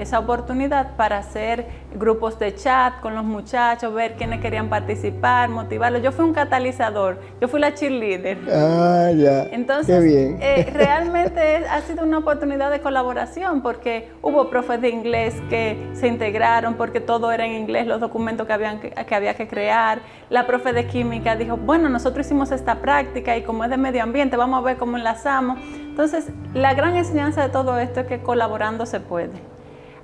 esa 0.00 0.18
oportunidad 0.18 0.96
para 0.96 1.18
hacer 1.18 1.66
grupos 1.94 2.38
de 2.38 2.54
chat 2.54 3.00
con 3.00 3.14
los 3.14 3.24
muchachos, 3.24 3.92
ver 3.94 4.14
quiénes 4.16 4.40
querían 4.40 4.68
participar, 4.68 5.48
motivarlos. 5.48 6.02
Yo 6.02 6.12
fui 6.12 6.24
un 6.24 6.34
catalizador, 6.34 7.20
yo 7.40 7.48
fui 7.48 7.60
la 7.60 7.74
cheerleader. 7.74 8.38
Ah, 8.52 9.10
ya. 9.16 9.44
Entonces, 9.44 10.04
bien. 10.04 10.38
Eh, 10.40 10.70
realmente 10.72 11.64
ha 11.68 11.80
sido 11.82 12.04
una 12.04 12.18
oportunidad 12.18 12.70
de 12.70 12.80
colaboración 12.80 13.62
porque 13.62 14.10
hubo 14.22 14.50
profes 14.50 14.80
de 14.80 14.90
inglés 14.90 15.34
que 15.48 15.90
se 15.94 16.08
integraron 16.08 16.74
porque 16.74 17.00
todo 17.00 17.32
era 17.32 17.46
en 17.46 17.52
inglés, 17.52 17.86
los 17.86 18.00
documentos 18.00 18.46
que, 18.46 18.52
habían, 18.52 18.80
que 18.80 19.14
había 19.14 19.34
que 19.34 19.48
crear. 19.48 20.00
La 20.28 20.46
profe 20.46 20.72
de 20.72 20.86
química 20.86 21.36
dijo, 21.36 21.56
bueno, 21.56 21.88
nosotros 21.88 22.26
hicimos 22.26 22.50
esta 22.50 22.76
práctica 22.76 23.36
y 23.36 23.42
como 23.42 23.64
es 23.64 23.70
de 23.70 23.76
medio 23.76 24.02
ambiente, 24.02 24.36
vamos 24.36 24.58
a 24.58 24.62
ver 24.62 24.76
cómo 24.76 24.96
enlazamos. 24.96 25.58
Entonces, 25.96 26.28
la 26.52 26.74
gran 26.74 26.96
enseñanza 26.96 27.42
de 27.42 27.48
todo 27.48 27.78
esto 27.78 28.00
es 28.00 28.06
que 28.06 28.20
colaborando 28.20 28.84
se 28.86 29.00
puede. 29.00 29.55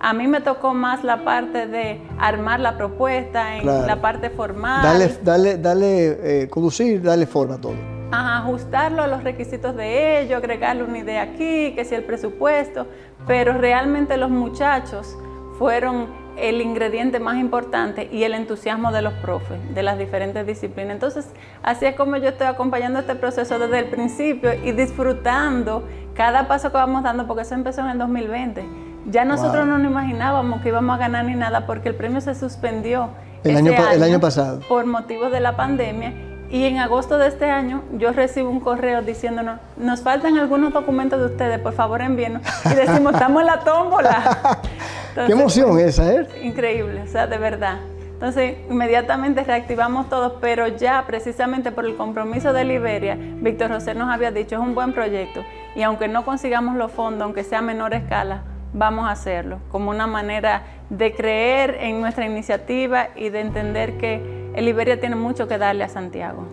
A 0.04 0.12
mí 0.12 0.26
me 0.26 0.40
tocó 0.40 0.74
más 0.74 1.04
la 1.04 1.24
parte 1.24 1.68
de 1.68 2.00
armar 2.18 2.58
la 2.58 2.76
propuesta, 2.76 3.56
en 3.56 3.64
la 3.64 4.00
parte 4.02 4.30
formal. 4.30 4.82
Dale, 4.82 5.16
dale, 5.22 5.58
dale, 5.58 6.42
eh, 6.42 6.48
conducir, 6.48 7.00
darle 7.00 7.24
forma 7.24 7.54
a 7.54 7.60
todo. 7.60 7.76
ajustarlo 8.10 9.02
a 9.02 9.06
los 9.06 9.22
requisitos 9.22 9.76
de 9.76 10.20
ello, 10.20 10.38
agregarle 10.38 10.82
una 10.82 10.98
idea 10.98 11.22
aquí, 11.22 11.72
que 11.76 11.84
si 11.84 11.94
el 11.94 12.02
presupuesto, 12.02 12.88
pero 13.28 13.52
realmente 13.52 14.16
los 14.16 14.28
muchachos 14.28 15.16
fueron 15.56 16.08
el 16.36 16.60
ingrediente 16.60 17.20
más 17.20 17.36
importante 17.36 18.08
y 18.10 18.24
el 18.24 18.34
entusiasmo 18.34 18.90
de 18.90 19.02
los 19.02 19.12
profes 19.14 19.58
de 19.72 19.84
las 19.84 19.98
diferentes 19.98 20.44
disciplinas. 20.44 20.94
Entonces, 20.94 21.28
así 21.62 21.86
es 21.86 21.94
como 21.94 22.16
yo 22.16 22.30
estoy 22.30 22.48
acompañando 22.48 22.98
este 22.98 23.14
proceso 23.14 23.56
desde 23.60 23.78
el 23.78 23.84
principio 23.84 24.52
y 24.52 24.72
disfrutando 24.72 25.84
cada 26.14 26.48
paso 26.48 26.72
que 26.72 26.76
vamos 26.76 27.04
dando, 27.04 27.28
porque 27.28 27.42
eso 27.42 27.54
empezó 27.54 27.82
en 27.82 27.90
el 27.90 27.98
2020 27.98 28.81
ya 29.06 29.24
nosotros 29.24 29.66
no 29.66 29.78
nos 29.78 29.90
imaginábamos 29.90 30.62
que 30.62 30.68
íbamos 30.68 30.94
a 30.94 30.98
ganar 30.98 31.24
ni 31.24 31.34
nada 31.34 31.66
porque 31.66 31.88
el 31.88 31.94
premio 31.94 32.20
se 32.20 32.34
suspendió 32.34 33.10
el, 33.44 33.56
año, 33.56 33.72
el 33.92 34.02
año 34.02 34.20
pasado 34.20 34.60
por 34.68 34.86
motivos 34.86 35.32
de 35.32 35.40
la 35.40 35.56
pandemia 35.56 36.12
y 36.52 36.64
en 36.64 36.78
agosto 36.78 37.16
de 37.16 37.28
este 37.28 37.50
año 37.50 37.82
yo 37.96 38.12
recibo 38.12 38.50
un 38.50 38.60
correo 38.60 39.00
diciéndonos, 39.00 39.58
nos 39.78 40.02
faltan 40.02 40.36
algunos 40.36 40.74
documentos 40.74 41.18
de 41.18 41.26
ustedes, 41.26 41.58
por 41.58 41.72
favor 41.72 42.02
envíenos. 42.02 42.42
Y 42.70 42.74
decimos, 42.74 43.14
estamos 43.14 43.40
en 43.40 43.46
la 43.46 43.60
tómbola. 43.60 44.60
Qué 45.26 45.32
emoción 45.32 45.78
esa, 45.80 46.12
¿eh? 46.12 46.28
Increíble, 46.42 47.00
o 47.00 47.06
sea, 47.06 47.26
de 47.26 47.38
verdad. 47.38 47.78
Entonces, 48.12 48.58
inmediatamente 48.68 49.42
reactivamos 49.44 50.10
todo, 50.10 50.40
pero 50.40 50.68
ya 50.68 51.02
precisamente 51.06 51.72
por 51.72 51.86
el 51.86 51.96
compromiso 51.96 52.52
de 52.52 52.64
Liberia, 52.64 53.16
Víctor 53.18 53.72
José 53.72 53.94
nos 53.94 54.12
había 54.12 54.30
dicho, 54.30 54.56
es 54.56 54.60
un 54.60 54.74
buen 54.74 54.92
proyecto. 54.92 55.42
Y 55.74 55.82
aunque 55.82 56.06
no 56.06 56.22
consigamos 56.26 56.76
los 56.76 56.92
fondos, 56.92 57.22
aunque 57.22 57.44
sea 57.44 57.60
a 57.60 57.62
menor 57.62 57.94
escala, 57.94 58.42
vamos 58.72 59.06
a 59.06 59.12
hacerlo, 59.12 59.58
como 59.70 59.90
una 59.90 60.06
manera 60.06 60.62
de 60.90 61.14
creer 61.14 61.76
en 61.80 62.00
nuestra 62.00 62.26
iniciativa 62.26 63.08
y 63.16 63.28
de 63.30 63.40
entender 63.40 63.98
que 63.98 64.50
el 64.54 64.64
Liberia 64.64 65.00
tiene 65.00 65.16
mucho 65.16 65.48
que 65.48 65.58
darle 65.58 65.84
a 65.84 65.88
Santiago. 65.88 66.44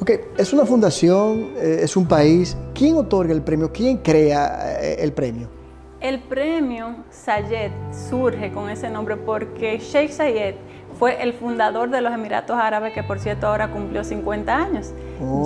Ok, 0.00 0.10
es 0.38 0.52
una 0.52 0.64
fundación, 0.64 1.50
eh, 1.56 1.80
es 1.82 1.96
un 1.96 2.06
país. 2.06 2.56
¿Quién 2.74 2.96
otorga 2.96 3.32
el 3.32 3.42
premio? 3.42 3.70
¿Quién 3.70 3.98
crea 3.98 4.78
eh, 4.80 4.96
el 5.00 5.12
premio? 5.12 5.48
El 6.00 6.20
premio 6.20 6.96
Sayed 7.10 7.72
surge 8.08 8.50
con 8.52 8.70
ese 8.70 8.88
nombre 8.88 9.16
porque 9.16 9.78
Sheikh 9.78 10.10
Sayed 10.10 10.54
fue 10.98 11.22
el 11.22 11.34
fundador 11.34 11.90
de 11.90 12.00
los 12.00 12.12
Emiratos 12.14 12.56
Árabes, 12.56 12.94
que 12.94 13.02
por 13.02 13.18
cierto 13.18 13.46
ahora 13.48 13.70
cumplió 13.70 14.02
50 14.02 14.56
años. 14.56 14.94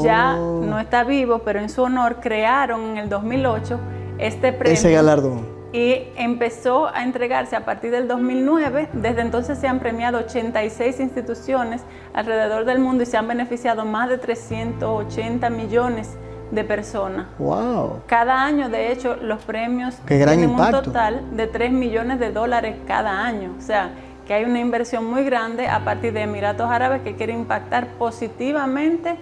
Ya 0.04 0.36
oh. 0.38 0.62
no 0.64 0.78
está 0.78 1.02
vivo, 1.02 1.40
pero 1.44 1.58
en 1.58 1.68
su 1.68 1.82
honor 1.82 2.18
crearon 2.20 2.90
en 2.90 2.98
el 2.98 3.08
2008 3.08 3.80
este 4.18 4.52
premio. 4.52 4.74
Ese 4.74 4.92
galardón 4.92 5.53
y 5.74 6.06
empezó 6.14 6.86
a 6.86 7.02
entregarse 7.02 7.56
a 7.56 7.64
partir 7.64 7.90
del 7.90 8.06
2009. 8.06 8.90
Desde 8.92 9.22
entonces 9.22 9.58
se 9.58 9.66
han 9.66 9.80
premiado 9.80 10.18
86 10.18 11.00
instituciones 11.00 11.82
alrededor 12.12 12.64
del 12.64 12.78
mundo 12.78 13.02
y 13.02 13.06
se 13.06 13.16
han 13.16 13.26
beneficiado 13.26 13.84
más 13.84 14.08
de 14.08 14.18
380 14.18 15.50
millones 15.50 16.16
de 16.52 16.62
personas. 16.62 17.26
Wow. 17.40 18.02
Cada 18.06 18.44
año, 18.44 18.68
de 18.68 18.92
hecho, 18.92 19.16
los 19.16 19.42
premios 19.42 19.96
tienen 20.06 20.48
un 20.48 20.70
total 20.70 21.36
de 21.36 21.48
3 21.48 21.72
millones 21.72 22.20
de 22.20 22.30
dólares 22.30 22.76
cada 22.86 23.24
año. 23.26 23.52
O 23.58 23.60
sea, 23.60 23.90
que 24.28 24.34
hay 24.34 24.44
una 24.44 24.60
inversión 24.60 25.04
muy 25.04 25.24
grande 25.24 25.66
a 25.66 25.84
partir 25.84 26.12
de 26.12 26.22
Emiratos 26.22 26.70
Árabes 26.70 27.02
que 27.02 27.16
quiere 27.16 27.32
impactar 27.32 27.88
positivamente 27.98 29.16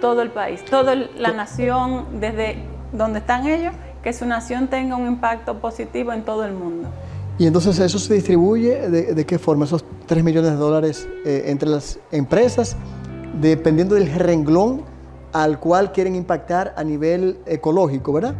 todo 0.00 0.22
el 0.22 0.30
país, 0.32 0.64
toda 0.64 0.96
la 0.96 1.30
nación, 1.30 2.18
desde 2.18 2.56
donde 2.90 3.20
están 3.20 3.46
ellos 3.46 3.72
que 4.02 4.12
su 4.12 4.26
nación 4.26 4.68
tenga 4.68 4.96
un 4.96 5.06
impacto 5.06 5.58
positivo 5.58 6.12
en 6.12 6.22
todo 6.22 6.44
el 6.44 6.52
mundo. 6.52 6.88
Y 7.38 7.46
entonces 7.46 7.78
eso 7.78 7.98
se 7.98 8.14
distribuye 8.14 8.88
de, 8.90 9.26
qué 9.26 9.38
forma, 9.38 9.64
esos 9.64 9.84
3 10.06 10.22
millones 10.22 10.50
de 10.50 10.56
dólares 10.56 11.08
eh, 11.24 11.44
entre 11.46 11.68
las 11.68 11.98
empresas, 12.10 12.76
dependiendo 13.40 13.94
del 13.94 14.12
renglón 14.12 14.82
al 15.32 15.58
cual 15.58 15.92
quieren 15.92 16.14
impactar 16.14 16.74
a 16.76 16.84
nivel 16.84 17.38
ecológico, 17.46 18.12
¿verdad? 18.12 18.34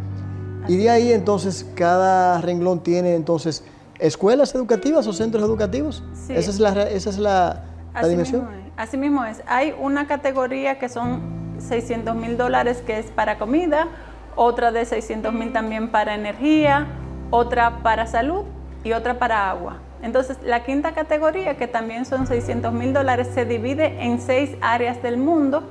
y 0.67 0.77
de 0.77 0.89
ahí 0.89 1.11
entonces 1.11 1.65
cada 1.75 2.39
renglón 2.41 2.81
tiene 2.81 3.15
entonces 3.15 3.63
escuelas 3.99 4.55
educativas 4.55 5.05
o 5.07 5.13
centros 5.13 5.43
educativos. 5.43 6.03
Sí. 6.13 6.33
Esa 6.33 6.51
es 6.51 6.59
la, 6.59 6.83
esa 6.83 7.09
es 7.09 7.17
la, 7.17 7.63
dimensión. 8.07 8.47
Así 8.75 8.97
mismo 8.97 9.23
es. 9.25 9.41
Hay 9.45 9.73
una 9.79 10.07
categoría 10.07 10.79
que 10.79 10.89
son 10.89 11.21
600 11.59 12.15
mil 12.15 12.37
dólares 12.37 12.81
que 12.85 12.99
es 12.99 13.07
para 13.07 13.37
comida, 13.37 13.87
otra 14.35 14.71
de 14.71 14.85
600 14.85 15.33
mil 15.33 15.51
también 15.51 15.89
para 15.89 16.15
energía, 16.15 16.87
otra 17.29 17.79
para 17.83 18.07
salud 18.07 18.43
y 18.83 18.93
otra 18.93 19.19
para 19.19 19.49
agua. 19.49 19.77
Entonces, 20.01 20.37
la 20.43 20.63
quinta 20.63 20.93
categoría, 20.93 21.55
que 21.57 21.67
también 21.67 22.05
son 22.05 22.27
600 22.27 22.73
mil 22.73 22.93
dólares, 22.93 23.29
se 23.33 23.45
divide 23.45 24.03
en 24.03 24.19
seis 24.19 24.57
áreas 24.61 25.01
del 25.01 25.17
mundo 25.17 25.63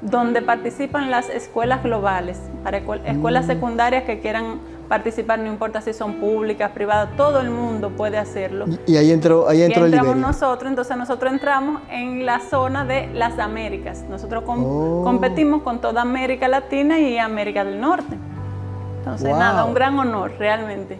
donde 0.00 0.42
participan 0.42 1.10
las 1.10 1.28
escuelas 1.28 1.82
globales, 1.82 2.38
para 2.62 2.78
escuelas 2.78 3.44
mm. 3.44 3.48
secundarias 3.48 4.04
que 4.04 4.20
quieran 4.20 4.60
participar, 4.88 5.38
no 5.38 5.46
importa 5.46 5.80
si 5.80 5.92
son 5.92 6.14
públicas, 6.14 6.70
privadas, 6.70 7.16
todo 7.16 7.40
el 7.40 7.50
mundo 7.50 7.90
puede 7.90 8.18
hacerlo. 8.18 8.66
Y 8.86 8.96
ahí 8.96 9.10
entró, 9.10 9.48
ahí 9.48 9.62
entró 9.62 9.82
y 9.82 9.92
entramos 9.92 10.16
nosotros, 10.16 10.70
entonces 10.70 10.96
nosotros 10.96 11.32
entramos 11.32 11.82
en 11.90 12.24
la 12.24 12.40
zona 12.40 12.84
de 12.84 13.08
las 13.12 13.38
Américas. 13.38 14.04
Nosotros 14.08 14.44
oh. 14.46 15.02
competimos 15.04 15.62
con 15.62 15.80
toda 15.80 16.02
América 16.02 16.48
Latina 16.48 16.98
y 16.98 17.18
América 17.18 17.64
del 17.64 17.80
Norte. 17.80 18.16
Entonces, 18.98 19.30
nada, 19.30 19.64
un 19.64 19.74
gran 19.74 19.98
honor, 19.98 20.32
realmente. 20.38 20.98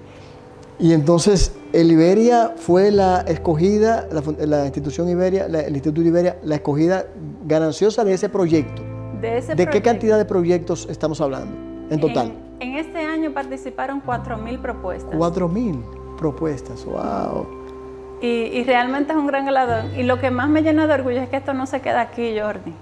Y 0.79 0.93
entonces, 0.93 1.53
El 1.73 1.91
Iberia 1.91 2.53
fue 2.57 2.91
la 2.91 3.23
escogida, 3.23 4.07
la, 4.39 4.65
institución 4.65 5.09
Iberia, 5.09 5.47
el 5.47 5.75
Instituto 5.75 6.07
Iberia, 6.07 6.37
la 6.45 6.57
escogida 6.57 7.07
gananciosa 7.45 8.05
de 8.05 8.15
ese 8.15 8.29
proyecto. 8.29 8.83
De, 9.21 9.39
ese 9.39 9.55
¿De 9.55 9.67
qué 9.67 9.81
cantidad 9.81 10.19
de 10.19 10.27
proyectos 10.27 10.87
estamos 10.91 11.21
hablando 11.21 11.66
en 11.91 12.01
total? 12.01 12.33
En, 12.61 12.73
en 12.73 12.77
este 12.77 12.99
año 12.99 13.33
participaron 13.33 14.03
4.000 14.03 14.61
propuestas. 14.61 15.15
4.000 15.15 16.17
propuestas, 16.17 16.85
wow. 16.85 17.47
Y, 18.21 18.27
y, 18.27 18.65
realmente 18.65 19.13
es 19.13 19.19
un 19.19 19.27
gran 19.27 19.45
galardón. 19.45 19.99
Y 19.99 20.03
lo 20.03 20.19
que 20.19 20.31
más 20.31 20.49
me 20.49 20.63
llena 20.63 20.87
de 20.87 20.95
orgullo 20.95 21.21
es 21.21 21.29
que 21.29 21.37
esto 21.37 21.53
no 21.53 21.67
se 21.67 21.81
queda 21.81 22.01
aquí, 22.01 22.39
Jordi. 22.39 22.73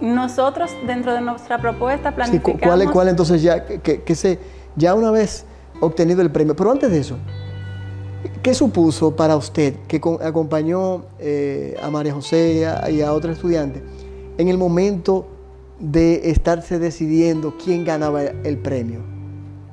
Nosotros, 0.00 0.70
dentro 0.86 1.14
de 1.14 1.20
nuestra 1.20 1.58
propuesta, 1.58 2.14
planificamos... 2.14 2.60
Sí, 2.60 2.66
¿cuál, 2.66 2.92
¿Cuál 2.92 3.08
entonces 3.08 3.42
ya, 3.42 3.64
que, 3.64 4.02
que 4.02 4.14
se, 4.14 4.38
ya 4.76 4.94
una 4.94 5.10
vez 5.10 5.46
obtenido 5.80 6.22
el 6.22 6.30
premio? 6.30 6.54
Pero 6.54 6.70
antes 6.70 6.90
de 6.90 6.98
eso, 6.98 7.16
¿qué 8.42 8.54
supuso 8.54 9.16
para 9.16 9.36
usted 9.36 9.74
que 9.88 10.00
acompañó 10.22 11.04
eh, 11.18 11.76
a 11.82 11.90
María 11.90 12.14
José 12.14 12.64
y 12.90 13.00
a, 13.00 13.12
otros 13.12 13.36
estudiantes 13.36 13.82
en 14.38 14.48
el 14.48 14.58
momento 14.58 15.26
de 15.78 16.30
estarse 16.30 16.78
decidiendo 16.78 17.56
quién 17.62 17.84
ganaba 17.84 18.22
el 18.22 18.58
premio? 18.58 19.16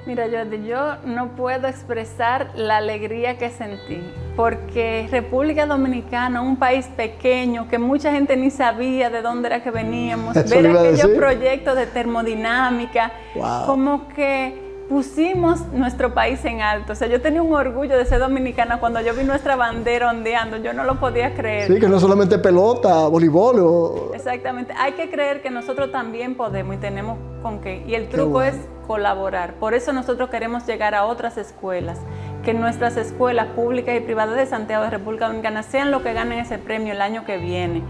Mira, 0.06 0.26
Jordi, 0.30 0.68
yo 0.68 0.98
no 1.06 1.30
puedo 1.30 1.66
expresar 1.66 2.52
la 2.56 2.78
alegría 2.78 3.38
que 3.38 3.50
sentí, 3.50 4.02
porque 4.36 5.08
República 5.10 5.66
Dominicana, 5.66 6.42
un 6.42 6.58
país 6.58 6.88
pequeño, 6.98 7.70
que 7.70 7.80
mucha 7.80 8.12
gente 8.12 8.36
ni 8.36 8.52
sabía 8.52 9.10
de 9.10 9.22
dónde 9.22 9.48
era 9.48 9.64
que 9.64 9.72
veníamos, 9.72 10.34
ver 10.50 10.68
aquellos 10.68 11.08
proyectos 11.12 11.78
de 11.78 11.88
termodinámica, 11.88 13.14
como 13.66 14.10
que 14.10 14.63
pusimos 14.90 15.62
nuestro 15.72 16.14
país 16.14 16.44
en 16.46 16.62
alto. 16.62 16.94
O 16.94 16.96
sea, 16.96 17.08
yo 17.08 17.22
tenía 17.22 17.42
un 17.42 17.54
orgullo 17.54 17.98
de 17.98 18.06
ser 18.06 18.20
dominicana 18.20 18.80
cuando 18.80 19.02
yo 19.02 19.14
vi 19.14 19.24
nuestra 19.24 19.56
bandera 19.56 20.10
ondeando, 20.10 20.58
yo 20.58 20.74
no 20.74 20.84
lo 20.84 21.00
podía 21.00 21.34
creer. 21.34 21.68
Sí, 21.68 21.80
que 21.80 21.88
no 21.88 22.00
solamente 22.00 22.38
pelota, 22.38 23.08
voleibol. 23.08 23.60
O... 23.60 24.12
Exactamente, 24.14 24.74
hay 24.78 24.94
que 24.94 25.10
creer 25.10 25.42
que 25.42 25.50
nosotros 25.50 25.92
también 25.92 26.36
podemos 26.36 26.76
y 26.76 26.80
tenemos 26.80 27.18
con 27.42 27.60
qué. 27.60 27.84
Y 27.88 27.96
el 27.96 28.10
truco 28.10 28.42
es 28.42 28.56
colaborar. 28.88 29.56
Por 29.56 29.74
eso 29.74 29.94
nosotros 29.94 30.30
queremos 30.30 30.66
llegar 30.66 30.96
a 30.96 31.06
otras 31.06 31.38
escuelas, 31.38 32.00
que 32.44 32.54
nuestras 32.54 32.98
escuelas 32.98 33.48
públicas 33.48 33.96
y 33.96 34.02
privadas 34.02 34.36
de 34.36 34.46
Santiago 34.46 34.84
de 34.84 34.90
República 34.90 35.26
Dominicana 35.26 35.64
sean 35.64 35.92
lo 35.92 36.04
que 36.04 36.14
ganen 36.14 36.40
ese 36.40 36.58
premio 36.58 36.94
el 36.94 37.02
año 37.02 37.26
que 37.26 37.38
viene 37.38 37.82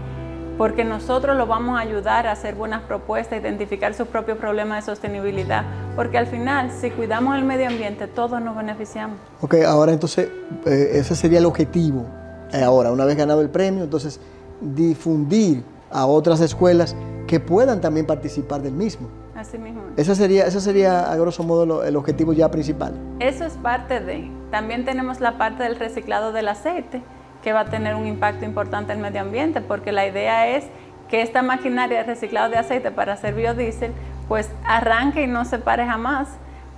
porque 0.56 0.84
nosotros 0.84 1.36
lo 1.36 1.46
vamos 1.46 1.78
a 1.78 1.80
ayudar 1.80 2.26
a 2.26 2.32
hacer 2.32 2.54
buenas 2.54 2.82
propuestas, 2.82 3.40
identificar 3.40 3.94
sus 3.94 4.08
propios 4.08 4.38
problemas 4.38 4.84
de 4.84 4.92
sostenibilidad, 4.92 5.64
porque 5.96 6.18
al 6.18 6.26
final, 6.26 6.70
si 6.70 6.90
cuidamos 6.90 7.36
el 7.36 7.44
medio 7.44 7.68
ambiente, 7.68 8.06
todos 8.06 8.40
nos 8.40 8.56
beneficiamos. 8.56 9.18
Ok, 9.40 9.56
ahora 9.66 9.92
entonces, 9.92 10.28
eh, 10.66 10.90
ese 10.92 11.16
sería 11.16 11.38
el 11.38 11.46
objetivo. 11.46 12.06
Eh, 12.52 12.62
ahora, 12.62 12.92
una 12.92 13.04
vez 13.04 13.16
ganado 13.16 13.40
el 13.40 13.50
premio, 13.50 13.84
entonces, 13.84 14.20
difundir 14.60 15.64
a 15.90 16.06
otras 16.06 16.40
escuelas 16.40 16.94
que 17.26 17.40
puedan 17.40 17.80
también 17.80 18.06
participar 18.06 18.62
del 18.62 18.74
mismo. 18.74 19.08
Así 19.34 19.58
mismo. 19.58 19.82
Ese 19.96 20.14
sería, 20.14 20.46
ese 20.46 20.60
sería 20.60 21.10
a 21.10 21.16
grosso 21.16 21.42
modo, 21.42 21.82
el 21.82 21.96
objetivo 21.96 22.32
ya 22.32 22.50
principal. 22.50 22.94
Eso 23.18 23.44
es 23.44 23.54
parte 23.54 24.00
de. 24.00 24.30
También 24.50 24.84
tenemos 24.84 25.20
la 25.20 25.36
parte 25.36 25.64
del 25.64 25.76
reciclado 25.76 26.32
del 26.32 26.48
aceite 26.48 27.02
que 27.44 27.52
va 27.52 27.60
a 27.60 27.64
tener 27.66 27.94
un 27.94 28.06
impacto 28.06 28.46
importante 28.46 28.92
en 28.92 28.98
el 28.98 29.02
medio 29.02 29.20
ambiente, 29.20 29.60
porque 29.60 29.92
la 29.92 30.06
idea 30.06 30.48
es 30.48 30.64
que 31.10 31.20
esta 31.20 31.42
maquinaria 31.42 31.98
de 31.98 32.04
reciclado 32.04 32.48
de 32.48 32.56
aceite 32.56 32.90
para 32.90 33.12
hacer 33.12 33.34
biodiesel, 33.34 33.92
pues 34.26 34.48
arranque 34.66 35.24
y 35.24 35.26
no 35.26 35.44
se 35.44 35.58
pare 35.58 35.84
jamás 35.84 36.26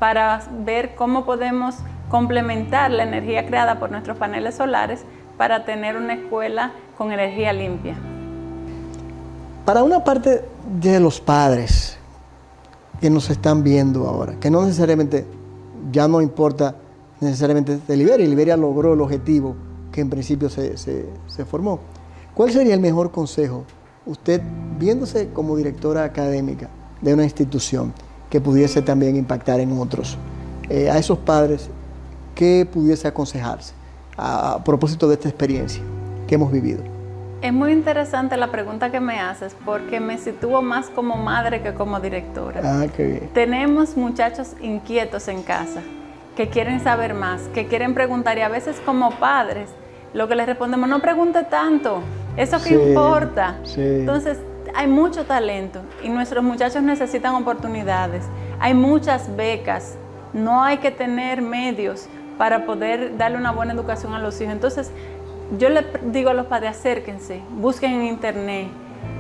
para 0.01 0.43
ver 0.65 0.97
cómo 0.97 1.25
podemos 1.25 1.77
complementar 2.11 2.91
la 2.91 3.05
energía 3.05 3.47
creada 3.47 3.79
por 3.79 3.93
nuestros 3.93 4.19
paneles 4.19 4.57
solares 4.57 5.05
para 5.39 5.65
tener 5.65 5.97
una 5.97 6.15
escuela 6.15 6.73
con 6.99 7.13
energía 7.13 7.53
limpia. 7.53 7.95
Para 9.65 9.85
una 9.85 10.03
parte 10.03 10.45
de 10.81 10.99
los 10.99 11.21
padres 11.21 11.97
que 13.01 13.09
nos 13.09 13.31
están 13.31 13.63
viendo 13.63 14.09
ahora, 14.09 14.35
que 14.41 14.51
no 14.51 14.63
necesariamente, 14.63 15.27
ya 15.93 16.09
no 16.09 16.21
importa 16.21 16.75
necesariamente 17.21 17.79
de 17.87 17.97
Liberia, 17.97 18.27
Liberia 18.27 18.57
logró 18.57 18.95
el 18.95 19.01
objetivo 19.01 19.55
que 19.97 20.03
en 20.03 20.11
principio 20.11 20.51
se, 20.51 21.45
formó. 21.47 21.81
¿Cuál 22.35 22.51
sería 22.51 22.75
el 22.75 22.81
mejor 22.81 23.11
consejo, 23.11 23.65
usted 24.05 24.43
viéndose 24.79 25.31
como 25.31 25.57
directora 25.57 26.05
académica 26.05 26.69
de 27.01 27.15
una 27.15 27.25
institución 27.25 27.95
que 28.29 28.39
pudiese 28.39 28.83
también 28.83 29.17
impactar 29.17 29.59
en 29.59 29.73
otros, 29.73 30.19
eh, 30.69 30.91
a 30.91 30.99
esos 30.99 31.17
padres, 31.17 31.71
qué 32.35 32.69
pudiese 32.71 33.09
aconsejarse 33.09 33.73
a, 34.19 34.63
propósito 34.63 35.09
de 35.09 35.15
esta 35.15 35.31
experiencia 35.31 35.81
que 36.29 36.35
hemos 36.35 36.53
vivido? 36.53 36.83
Es 37.41 37.55
muy 37.55 37.73
interesante 37.73 38.37
la 38.37 38.53
pregunta 38.53 38.93
que 38.93 39.01
me 39.01 39.19
haces 39.19 39.57
porque 39.65 39.99
me 39.99 40.19
sitúo 40.19 40.61
más 40.61 40.91
como 40.91 41.17
madre 41.17 41.63
que 41.63 41.73
como 41.73 42.01
directora. 42.01 42.61
Ah, 42.63 42.87
qué 42.95 43.07
bien. 43.07 43.31
Tenemos 43.33 43.97
muchachos 43.97 44.57
inquietos 44.61 45.29
en 45.29 45.43
casa 45.43 45.81
que 46.37 46.51
quieren 46.51 46.81
saber 46.81 47.15
más, 47.15 47.41
que 47.55 47.67
quieren 47.67 47.95
preguntar 47.95 48.37
y 48.37 48.43
a 48.43 48.51
veces 48.51 48.77
como 48.85 49.11
padres 49.13 49.71
lo 50.17 50.27
que 50.29 50.35
les 50.35 50.47
respondemos, 50.47 50.89
no 50.89 51.01
pregunte 51.01 51.45
tanto, 51.45 52.01
eso 52.39 52.57
que 52.63 52.73
importa. 52.75 53.57
Entonces, 53.77 54.39
hay 54.75 54.87
mucho 54.87 55.25
talento 55.25 55.81
y 56.03 56.09
nuestros 56.09 56.43
muchachos 56.43 56.83
necesitan 56.83 57.35
oportunidades. 57.35 58.25
Hay 58.59 58.73
muchas 58.73 59.37
becas, 59.37 59.97
no 60.33 60.65
hay 60.65 60.79
que 60.79 60.91
tener 60.91 61.43
medios 61.43 62.09
para 62.39 62.65
poder 62.65 63.19
darle 63.19 63.37
una 63.37 63.53
buena 63.53 63.75
educación 63.75 64.15
a 64.15 64.19
los 64.19 64.41
hijos. 64.41 64.55
Entonces, 64.55 64.91
yo 65.59 65.69
les 65.69 65.85
digo 66.07 66.31
a 66.31 66.35
los 66.35 66.47
padres, 66.47 66.71
acérquense, 66.71 67.43
busquen 67.51 67.93
en 67.93 68.03
internet, 68.05 68.69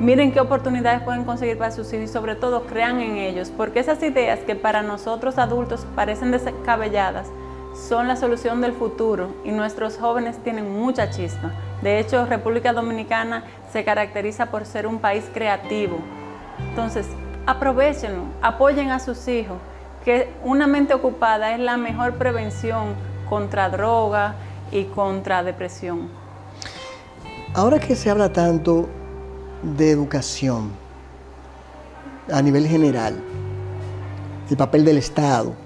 miren 0.00 0.32
qué 0.32 0.40
oportunidades 0.40 1.02
pueden 1.02 1.24
conseguir 1.24 1.58
para 1.58 1.72
sus 1.72 1.92
hijos 1.92 2.08
y 2.08 2.12
sobre 2.12 2.36
todo 2.36 2.64
crean 2.64 3.00
en 3.00 3.18
ellos, 3.18 3.52
porque 3.54 3.80
esas 3.80 4.02
ideas 4.02 4.38
que 4.40 4.56
para 4.56 4.80
nosotros 4.80 5.36
adultos 5.36 5.86
parecen 5.94 6.30
descabelladas, 6.30 7.28
son 7.76 8.08
la 8.08 8.16
solución 8.16 8.60
del 8.60 8.72
futuro 8.72 9.34
y 9.44 9.50
nuestros 9.50 9.98
jóvenes 9.98 10.38
tienen 10.42 10.72
mucha 10.72 11.10
chispa. 11.10 11.52
De 11.82 11.98
hecho, 11.98 12.26
República 12.26 12.72
Dominicana 12.72 13.44
se 13.72 13.84
caracteriza 13.84 14.46
por 14.46 14.64
ser 14.64 14.86
un 14.86 14.98
país 14.98 15.24
creativo. 15.32 15.98
Entonces, 16.58 17.06
aprovechenlo, 17.44 18.22
apoyen 18.42 18.90
a 18.90 18.98
sus 18.98 19.28
hijos, 19.28 19.58
que 20.04 20.32
una 20.42 20.66
mente 20.66 20.94
ocupada 20.94 21.52
es 21.52 21.60
la 21.60 21.76
mejor 21.76 22.14
prevención 22.14 22.94
contra 23.28 23.68
droga 23.68 24.34
y 24.70 24.84
contra 24.84 25.42
depresión. 25.42 26.08
Ahora 27.54 27.78
que 27.78 27.94
se 27.94 28.10
habla 28.10 28.32
tanto 28.32 28.88
de 29.62 29.90
educación 29.90 30.70
a 32.32 32.40
nivel 32.40 32.66
general, 32.66 33.16
el 34.48 34.56
papel 34.56 34.84
del 34.84 34.98
Estado, 34.98 35.65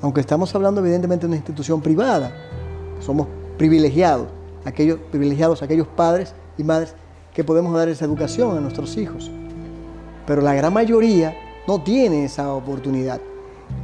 aunque 0.00 0.20
estamos 0.20 0.54
hablando 0.54 0.80
evidentemente 0.80 1.22
de 1.22 1.28
una 1.28 1.36
institución 1.36 1.80
privada, 1.80 2.32
somos 3.00 3.26
privilegiados, 3.56 4.28
aquellos 4.64 4.98
privilegiados, 5.10 5.62
aquellos 5.62 5.88
padres 5.88 6.34
y 6.56 6.64
madres 6.64 6.94
que 7.34 7.44
podemos 7.44 7.74
dar 7.74 7.88
esa 7.88 8.04
educación 8.04 8.56
a 8.56 8.60
nuestros 8.60 8.96
hijos. 8.96 9.30
Pero 10.26 10.42
la 10.42 10.54
gran 10.54 10.72
mayoría 10.72 11.34
no 11.66 11.82
tiene 11.82 12.24
esa 12.24 12.52
oportunidad. 12.52 13.20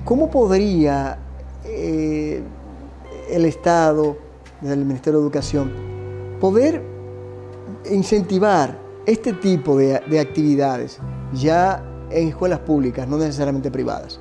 ¿Cómo 0.05 0.31
podría 0.31 1.19
eh, 1.65 2.43
el 3.31 3.45
Estado, 3.45 4.17
el 4.63 4.85
Ministerio 4.85 5.21
de 5.21 5.25
Educación, 5.25 5.73
poder 6.41 6.83
incentivar 7.91 8.79
este 9.07 9.33
tipo 9.33 9.77
de 9.77 10.21
actividades 10.21 10.99
ya 11.33 11.83
en 12.11 12.29
escuelas 12.29 12.61
públicas, 12.61 13.09
no 13.09 13.19
necesariamente 13.19 13.71
privadas? 13.71 14.21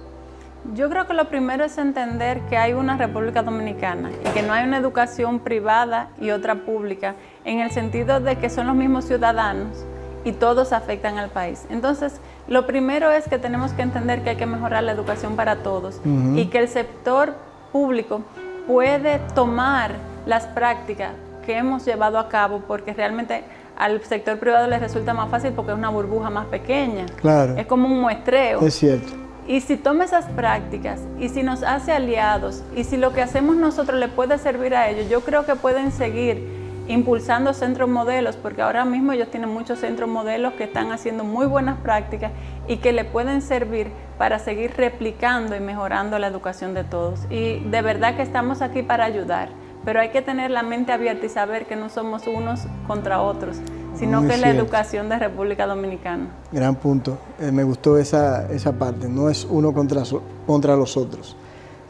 Yo 0.72 0.90
creo 0.90 1.06
que 1.08 1.14
lo 1.14 1.28
primero 1.28 1.66
es 1.66 1.78
entender 1.78 2.40
que 2.50 2.56
hay 2.56 2.72
una 2.72 2.98
República 2.98 3.44
Dominicana 3.44 4.10
y 4.12 4.30
que 4.30 4.42
no 4.42 4.54
hay 4.54 4.66
una 4.66 4.78
educación 4.78 5.40
privada 5.40 6.08
y 6.22 6.30
otra 6.30 6.56
pública, 6.56 7.16
en 7.44 7.60
el 7.60 7.72
sentido 7.72 8.22
de 8.22 8.38
que 8.38 8.50
son 8.50 8.68
los 8.68 8.76
mismos 8.76 9.04
ciudadanos 9.04 9.86
y 10.24 10.32
todos 10.32 10.72
afectan 10.72 11.18
al 11.18 11.30
país. 11.30 11.66
Entonces, 11.70 12.22
lo 12.48 12.66
primero 12.66 13.12
es 13.12 13.28
que 13.28 13.38
tenemos 13.38 13.74
que 13.74 13.82
entender 13.82 14.24
que 14.24 14.32
hay 14.32 14.36
que 14.38 14.46
mejorar 14.46 14.84
la 14.84 14.94
educación 14.94 15.36
para 15.36 15.58
todos 15.58 16.00
y 16.36 16.46
que 16.46 16.60
el 16.60 16.70
sector 16.70 17.34
público 17.74 18.22
puede 18.66 19.20
tomar 19.36 19.92
las 20.26 20.48
prácticas 20.48 21.12
que 21.46 21.58
hemos 21.58 21.84
llevado 21.84 22.18
a 22.18 22.30
cabo 22.30 22.62
porque 22.66 22.94
realmente 22.94 23.44
al 23.78 24.02
sector 24.06 24.40
privado 24.40 24.68
le 24.68 24.80
resulta 24.80 25.14
más 25.14 25.30
fácil 25.30 25.52
porque 25.52 25.74
es 25.74 25.78
una 25.78 25.90
burbuja 25.90 26.30
más 26.30 26.46
pequeña. 26.46 27.06
Claro. 27.18 27.58
Es 27.58 27.66
como 27.66 27.88
un 27.88 28.00
muestreo. 28.00 28.66
Es 28.66 28.76
cierto. 28.76 29.23
Y 29.48 29.60
si 29.60 29.76
toma 29.76 30.06
esas 30.06 30.26
prácticas 30.26 31.02
y 31.20 31.30
si 31.30 31.44
nos 31.44 31.64
hace 31.64 31.92
aliados 31.92 32.64
y 32.76 32.86
si 32.86 32.96
lo 32.96 33.12
que 33.12 33.22
hacemos 33.22 33.58
nosotros 33.58 34.00
le 34.00 34.08
puede 34.08 34.38
servir 34.38 34.74
a 34.74 34.90
ellos, 34.90 35.10
yo 35.10 35.22
creo 35.22 35.46
que 35.46 35.56
pueden 35.56 35.92
seguir 35.92 36.64
impulsando 36.88 37.54
centros 37.54 37.90
modelos, 37.90 38.36
porque 38.36 38.62
ahora 38.62 38.86
mismo 38.86 39.14
ellos 39.14 39.30
tienen 39.30 39.50
muchos 39.50 39.80
centros 39.80 40.10
modelos 40.10 40.54
que 40.54 40.66
están 40.66 40.92
haciendo 40.92 41.24
muy 41.24 41.46
buenas 41.46 41.78
prácticas 41.80 42.32
y 42.68 42.78
que 42.78 42.92
le 42.92 43.06
pueden 43.06 43.42
servir 43.42 43.92
para 44.18 44.40
seguir 44.40 44.74
replicando 44.76 45.56
y 45.56 45.60
mejorando 45.60 46.20
la 46.20 46.28
educación 46.28 46.74
de 46.74 46.84
todos. 46.84 47.22
Y 47.30 47.60
de 47.60 47.82
verdad 47.82 48.16
que 48.16 48.22
estamos 48.22 48.62
aquí 48.62 48.84
para 48.84 49.06
ayudar, 49.06 49.50
pero 49.86 50.02
hay 50.02 50.10
que 50.10 50.22
tener 50.22 50.52
la 50.52 50.64
mente 50.64 50.92
abierta 50.92 51.26
y 51.26 51.30
saber 51.30 51.66
que 51.66 51.76
no 51.76 51.90
somos 51.90 52.28
unos 52.28 52.66
contra 52.88 53.22
otros, 53.22 53.60
sino 53.96 54.26
que 54.28 54.34
es 54.34 54.42
la 54.42 54.50
educación 54.50 55.10
de 55.10 55.20
República 55.20 55.68
Dominicana. 55.68 56.28
Gran 56.52 56.76
punto, 56.76 57.18
eh, 57.40 57.52
me 57.52 57.64
gustó 57.64 57.98
esa, 57.98 58.52
esa 58.52 58.74
parte, 58.74 59.08
no 59.08 59.30
es 59.30 59.46
uno 59.50 59.74
contra, 59.74 60.04
contra 60.46 60.76
los 60.76 60.98
otros. 60.98 61.36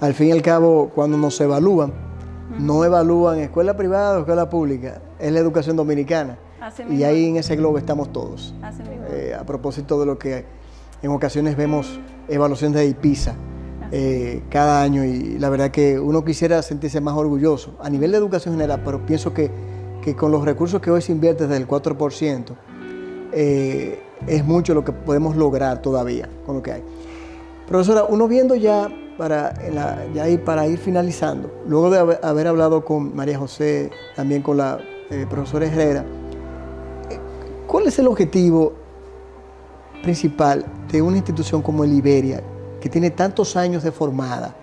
Al 0.02 0.14
fin 0.14 0.28
y 0.28 0.32
al 0.32 0.42
cabo, 0.42 0.92
cuando 0.94 1.18
nos 1.18 1.40
evalúan, 1.40 1.94
no 2.60 2.84
evalúan 2.84 3.40
escuela 3.40 3.76
privada 3.76 4.18
o 4.18 4.20
escuela 4.20 4.50
pública, 4.50 5.02
es 5.20 5.32
la 5.32 5.40
educación 5.40 5.76
dominicana. 5.76 6.38
y 6.90 7.04
ahí 7.04 7.30
en 7.30 7.38
ese 7.38 7.56
globo 7.56 7.78
estamos 7.78 8.12
todos. 8.12 8.54
Eh, 9.10 9.36
a 9.38 9.46
propósito 9.46 10.00
de 10.00 10.06
lo 10.06 10.18
que 10.18 10.46
en 11.02 11.12
ocasiones 11.12 11.58
vemos 11.58 12.00
evaluaciones 12.28 12.78
de 12.78 12.88
IPISA 12.88 13.36
eh, 13.92 14.42
cada 14.50 14.82
año 14.82 15.04
y 15.04 15.38
la 15.38 15.50
verdad 15.50 15.70
que 15.70 16.00
uno 16.00 16.26
quisiera 16.26 16.62
sentirse 16.64 17.00
más 17.00 17.16
orgulloso 17.16 17.78
a 17.80 17.90
nivel 17.90 18.12
de 18.12 18.18
educación 18.18 18.56
general, 18.56 18.82
pero 18.84 19.06
pienso 19.06 19.34
que, 19.34 19.52
con 20.12 20.32
los 20.32 20.44
recursos 20.44 20.82
que 20.82 20.92
hoy 20.92 21.02
se 21.02 21.14
invierte 21.14 21.48
desde 21.48 21.62
el 21.62 21.68
4%, 21.68 22.56
eh, 23.32 24.00
es 24.28 24.46
mucho 24.46 24.74
lo 24.74 24.84
que 24.84 24.92
podemos 24.92 25.36
lograr 25.36 25.82
todavía 25.82 26.30
con 26.46 26.56
lo 26.56 26.62
que 26.62 26.74
hay. 26.74 26.84
Profesora, 27.68 28.04
uno 28.04 28.28
viendo 28.28 28.56
ya 28.56 28.90
para, 29.18 29.54
ya 30.14 30.28
ir, 30.28 30.44
para 30.44 30.68
ir 30.68 30.78
finalizando, 30.78 31.50
luego 31.68 31.90
de 31.90 32.18
haber, 32.22 32.48
hablado 32.48 32.84
con 32.84 33.16
María 33.16 33.38
José, 33.38 33.90
también 34.16 34.42
con 34.42 34.58
la 34.58 34.80
eh, 35.10 35.26
profesora 35.30 35.66
Herrera, 35.66 36.06
¿cuál 37.68 37.88
es 37.88 37.98
el 38.00 38.08
objetivo 38.08 38.74
principal 40.02 40.66
de 40.92 41.02
una 41.02 41.18
institución 41.18 41.62
como 41.62 41.84
el 41.84 41.94
Iberia, 41.94 42.44
que 42.82 42.90
tiene 42.90 43.10
tantos 43.10 43.56
años 43.56 43.84
de 43.84 43.92
formada, 43.92 44.56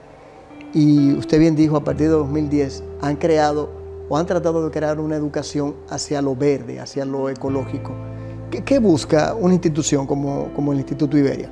y 0.73 1.15
usted 1.15 1.41
bien 1.41 1.57
dijo, 1.57 1.77
a 1.77 1.83
partir 1.83 2.07
de 2.07 2.13
2010 2.13 2.85
han 3.01 3.17
creado 3.17 3.80
o 4.11 4.17
han 4.19 4.27
tratado 4.27 4.65
de 4.65 4.71
crear 4.73 4.99
una 4.99 5.15
educación 5.15 5.77
hacia 5.89 6.21
lo 6.21 6.35
verde, 6.35 6.81
hacia 6.81 7.05
lo 7.05 7.31
ecológico. 7.31 7.95
¿Qué, 8.51 8.81
busca 8.81 9.35
una 9.35 9.55
institución 9.55 10.05
como, 10.09 10.53
como 10.53 10.73
el 10.73 10.79
Instituto 10.79 11.17
Iberia? 11.17 11.49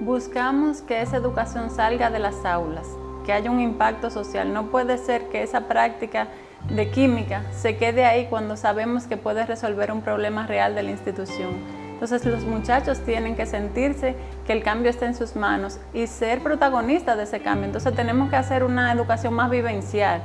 Buscamos 0.00 0.82
que 0.82 1.00
esa 1.00 1.16
educación 1.16 1.70
salga 1.70 2.10
de 2.10 2.18
las 2.18 2.44
aulas, 2.44 2.86
que 3.24 3.32
haya 3.32 3.48
un 3.48 3.60
impacto 3.60 4.10
social. 4.10 4.52
No 4.52 4.72
puede 4.72 4.98
ser 4.98 5.28
que 5.28 5.44
esa 5.44 5.68
práctica 5.68 6.26
de 6.68 6.90
química 6.90 7.44
se 7.52 7.76
quede 7.76 8.04
ahí 8.04 8.26
cuando 8.28 8.56
sabemos 8.56 9.04
que 9.04 9.16
puede 9.16 9.46
resolver 9.46 9.92
un 9.92 10.02
problema 10.02 10.48
real 10.48 10.74
de 10.74 10.82
la 10.82 10.90
institución. 10.90 11.50
Entonces 11.92 12.24
los 12.24 12.42
muchachos 12.42 12.98
tienen 13.00 13.36
que 13.36 13.46
sentirse 13.46 14.16
que 14.48 14.52
el 14.52 14.64
cambio 14.64 14.90
está 14.90 15.06
en 15.06 15.14
sus 15.14 15.36
manos 15.36 15.78
y 15.94 16.08
ser 16.08 16.42
protagonistas 16.42 17.16
de 17.16 17.22
ese 17.22 17.40
cambio. 17.40 17.66
Entonces 17.66 17.94
tenemos 17.94 18.30
que 18.30 18.36
hacer 18.36 18.64
una 18.64 18.90
educación 18.90 19.34
más 19.34 19.48
vivencial. 19.48 20.22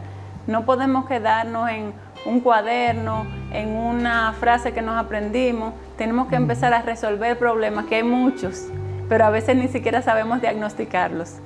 No 0.47 0.63
podemos 0.63 1.07
quedarnos 1.07 1.69
en 1.71 1.93
un 2.25 2.39
cuaderno, 2.39 3.25
en 3.51 3.69
una 3.69 4.33
frase 4.33 4.73
que 4.73 4.81
nos 4.81 4.95
aprendimos. 4.95 5.73
Tenemos 5.97 6.27
que 6.27 6.35
empezar 6.35 6.73
a 6.73 6.83
resolver 6.83 7.37
problemas, 7.39 7.85
que 7.85 7.95
hay 7.95 8.03
muchos, 8.03 8.67
pero 9.09 9.25
a 9.25 9.31
veces 9.31 9.55
ni 9.55 9.67
siquiera 9.67 10.03
sabemos 10.03 10.41
diagnosticarlos. 10.41 11.37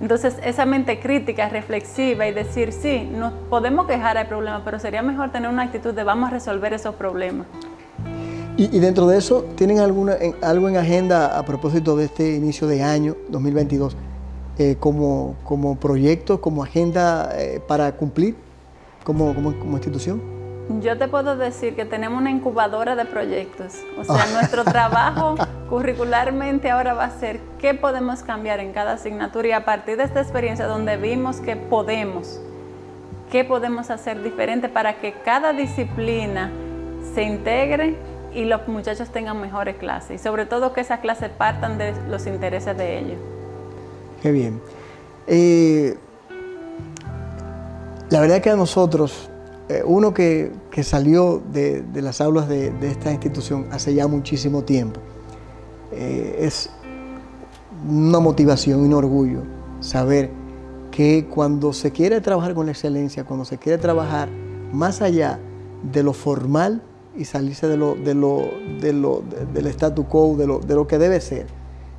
Entonces, 0.00 0.36
esa 0.42 0.64
mente 0.64 1.00
crítica, 1.00 1.48
reflexiva 1.48 2.26
y 2.26 2.32
decir, 2.32 2.72
sí, 2.72 3.08
nos 3.10 3.32
podemos 3.50 3.86
quejar 3.86 4.16
del 4.16 4.26
problema, 4.26 4.62
pero 4.64 4.78
sería 4.78 5.02
mejor 5.02 5.32
tener 5.32 5.50
una 5.50 5.62
actitud 5.62 5.94
de 5.94 6.04
vamos 6.04 6.28
a 6.28 6.32
resolver 6.32 6.72
esos 6.72 6.94
problemas. 6.94 7.46
Y, 8.58 8.78
dentro 8.78 9.06
de 9.06 9.18
eso, 9.18 9.44
¿tienen 9.54 9.80
alguna, 9.80 10.16
algo 10.42 10.70
en 10.70 10.78
agenda 10.78 11.38
a 11.38 11.44
propósito 11.44 11.94
de 11.94 12.06
este 12.06 12.36
inicio 12.36 12.66
de 12.66 12.82
año 12.82 13.14
2022 13.28 13.94
eh, 14.58 14.76
como, 14.80 15.34
como 15.44 15.76
proyecto, 15.76 16.40
como 16.40 16.62
agenda 16.62 17.30
eh, 17.34 17.60
para 17.66 17.92
cumplir 17.92 18.45
como, 19.06 19.32
como, 19.34 19.76
institución? 19.76 20.20
Yo 20.80 20.98
te 20.98 21.06
puedo 21.06 21.36
decir 21.36 21.76
que 21.76 21.84
tenemos 21.84 22.20
una 22.20 22.32
incubadora 22.32 22.96
de 22.96 23.04
proyectos. 23.04 23.74
O 23.96 24.02
sea, 24.02 24.26
nuestro 24.32 24.64
trabajo 24.64 25.36
curricularmente 25.70 26.70
ahora 26.70 26.92
va 26.92 27.04
a 27.04 27.10
ser 27.10 27.38
qué 27.60 27.72
podemos 27.74 28.24
cambiar 28.24 28.58
en 28.58 28.72
cada 28.72 28.94
asignatura 28.94 29.46
y 29.46 29.52
a 29.52 29.64
partir 29.64 29.96
de 29.96 30.02
esta 30.02 30.20
experiencia 30.20 30.66
donde 30.66 30.96
vimos 30.96 31.36
que 31.36 31.54
podemos, 31.54 32.40
qué 33.30 33.44
podemos 33.44 33.90
hacer 33.90 34.24
diferente 34.24 34.68
para 34.68 34.98
que 34.98 35.12
cada 35.24 35.52
disciplina 35.52 36.50
se 37.14 37.22
integre 37.22 37.96
y 38.34 38.44
los 38.44 38.66
muchachos 38.66 39.10
tengan 39.10 39.40
mejores 39.40 39.76
clases 39.76 40.20
y 40.20 40.22
sobre 40.22 40.46
todo 40.46 40.72
que 40.72 40.80
esas 40.80 40.98
clases 40.98 41.30
partan 41.30 41.78
de 41.78 41.94
los 42.08 42.26
intereses 42.26 42.76
de 42.76 42.98
ellos. 42.98 43.18
Qué 44.20 44.32
bien. 44.32 44.60
Eh, 45.28 45.96
la 48.10 48.20
verdad 48.20 48.40
que 48.40 48.50
a 48.50 48.56
nosotros, 48.56 49.28
eh, 49.68 49.82
uno 49.84 50.14
que, 50.14 50.52
salió 50.82 51.42
de, 51.52 51.84
las 51.94 52.20
aulas 52.20 52.48
de, 52.48 52.72
esta 52.82 53.10
institución 53.10 53.66
hace 53.70 53.94
ya 53.94 54.06
muchísimo 54.06 54.62
tiempo, 54.62 55.00
eh, 55.92 56.36
es 56.40 56.70
una 57.88 58.20
motivación 58.20 58.82
y 58.82 58.84
un 58.84 58.94
orgullo 58.94 59.42
saber 59.80 60.30
que 60.90 61.26
cuando 61.28 61.72
se 61.72 61.92
quiere 61.92 62.20
trabajar 62.20 62.54
con 62.54 62.66
la 62.66 62.72
excelencia, 62.72 63.24
cuando 63.24 63.44
se 63.44 63.58
quiere 63.58 63.78
trabajar 63.78 64.28
más 64.72 65.02
allá 65.02 65.38
de 65.82 66.02
lo 66.02 66.12
formal, 66.12 66.82
y 67.16 67.24
salirse 67.24 67.66
de 67.66 67.76
lo, 67.76 67.94
de 67.94 68.14
lo, 68.14 68.50
de 68.80 68.92
lo, 68.92 69.22
del 69.52 69.66
statu 69.68 70.04
quo, 70.06 70.36
de 70.36 70.46
lo, 70.46 70.58
de 70.60 70.74
lo 70.74 70.86
que 70.86 70.98
debe 70.98 71.20
ser. 71.20 71.46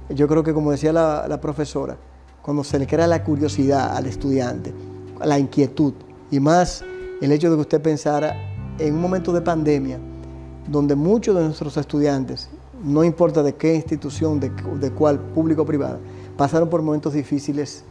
Yo 0.10 0.28
creo 0.28 0.43
que 0.43 0.54
como 0.54 0.72
decía 0.72 0.93
la, 0.93 1.41
profesora, 1.41 1.98
cuando 2.41 2.63
se 2.63 2.80
le 2.80 2.88
crea 2.88 3.08
la 3.08 3.24
curiosidad 3.24 3.96
al 3.96 4.06
estudiante, 4.06 4.74
la 5.23 5.39
inquietud, 5.39 5.93
y 6.32 6.39
más 6.39 6.84
el 7.21 7.32
hecho 7.32 7.49
de 7.49 7.56
que 7.56 7.62
usted 7.62 7.82
pensara 7.82 8.36
en 8.80 8.93
un 8.93 9.01
momento 9.01 9.34
de 9.34 9.41
pandemia, 9.41 9.99
donde 10.67 10.95
muchos 10.95 11.36
de 11.36 11.43
nuestros 11.43 11.77
estudiantes, 11.77 12.49
no 12.84 13.03
importa 13.03 13.41
de 13.41 13.56
qué 13.56 13.75
institución, 13.75 14.39
de, 14.39 14.51
de 14.80 14.91
cuál, 14.91 15.19
público 15.19 15.63
o 15.63 15.65
privada, 15.65 15.99
pasaron 16.36 16.69
por 16.69 16.82
momentos 16.82 17.13
difíciles 17.13 17.84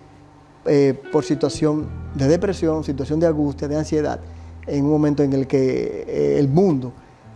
eh, 0.65 1.01
por 1.13 1.25
situación 1.25 1.87
de 2.15 2.27
depresión, 2.27 2.83
situación 2.83 3.21
de 3.21 3.27
angustia, 3.27 3.69
de 3.69 3.77
ansiedad, 3.77 4.21
en 4.67 4.85
un 4.85 4.91
momento 4.91 5.23
en 5.23 5.33
el 5.33 5.47
que 5.47 6.05
eh, 6.09 6.39
el 6.39 6.49
mundo 6.49 6.93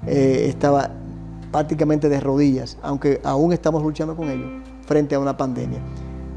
eh, 0.06 0.46
estaba 0.48 0.90
prácticamente 1.52 2.08
de 2.08 2.18
rodillas, 2.20 2.76
aunque 2.82 3.20
aún 3.22 3.52
estamos 3.52 3.82
luchando 3.82 4.16
con 4.16 4.28
ello 4.30 4.46
frente 4.86 5.14
a 5.14 5.20
una 5.20 5.36
pandemia. 5.36 5.78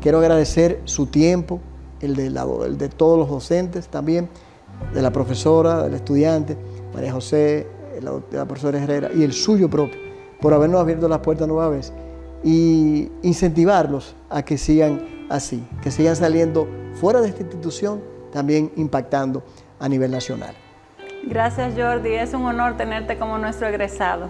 Quiero 0.01 0.19
agradecer 0.19 0.81
su 0.85 1.07
tiempo, 1.07 1.61
el 2.05 2.15
de, 2.15 2.27
el 2.27 2.77
de 2.77 2.89
todos 2.89 3.17
los 3.17 3.29
docentes 3.29 3.87
también, 3.87 4.29
de 4.93 5.01
la 5.01 5.11
profesora, 5.11 5.83
del 5.83 5.93
estudiante, 5.93 6.57
María 6.93 7.11
José, 7.11 7.67
la 8.31 8.45
profesora 8.45 8.81
Herrera, 8.81 9.09
y 9.13 9.23
el 9.23 9.33
suyo 9.33 9.69
propio, 9.69 9.99
por 10.41 10.53
habernos 10.53 10.81
abierto 10.81 11.07
las 11.07 11.19
puertas 11.19 11.47
nueva 11.47 11.69
vez 11.69 11.93
y 12.43 13.09
incentivarlos 13.21 14.15
a 14.29 14.43
que 14.43 14.57
sigan 14.57 15.25
así, 15.29 15.65
que 15.81 15.91
sigan 15.91 16.15
saliendo 16.15 16.67
fuera 16.95 17.21
de 17.21 17.29
esta 17.29 17.41
institución, 17.41 18.01
también 18.31 18.71
impactando 18.75 19.43
a 19.79 19.87
nivel 19.87 20.11
nacional. 20.11 20.55
Gracias 21.23 21.73
Jordi, 21.77 22.13
es 22.13 22.33
un 22.33 22.45
honor 22.45 22.75
tenerte 22.75 23.17
como 23.17 23.37
nuestro 23.37 23.67
egresado. 23.67 24.27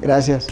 Gracias. 0.00 0.46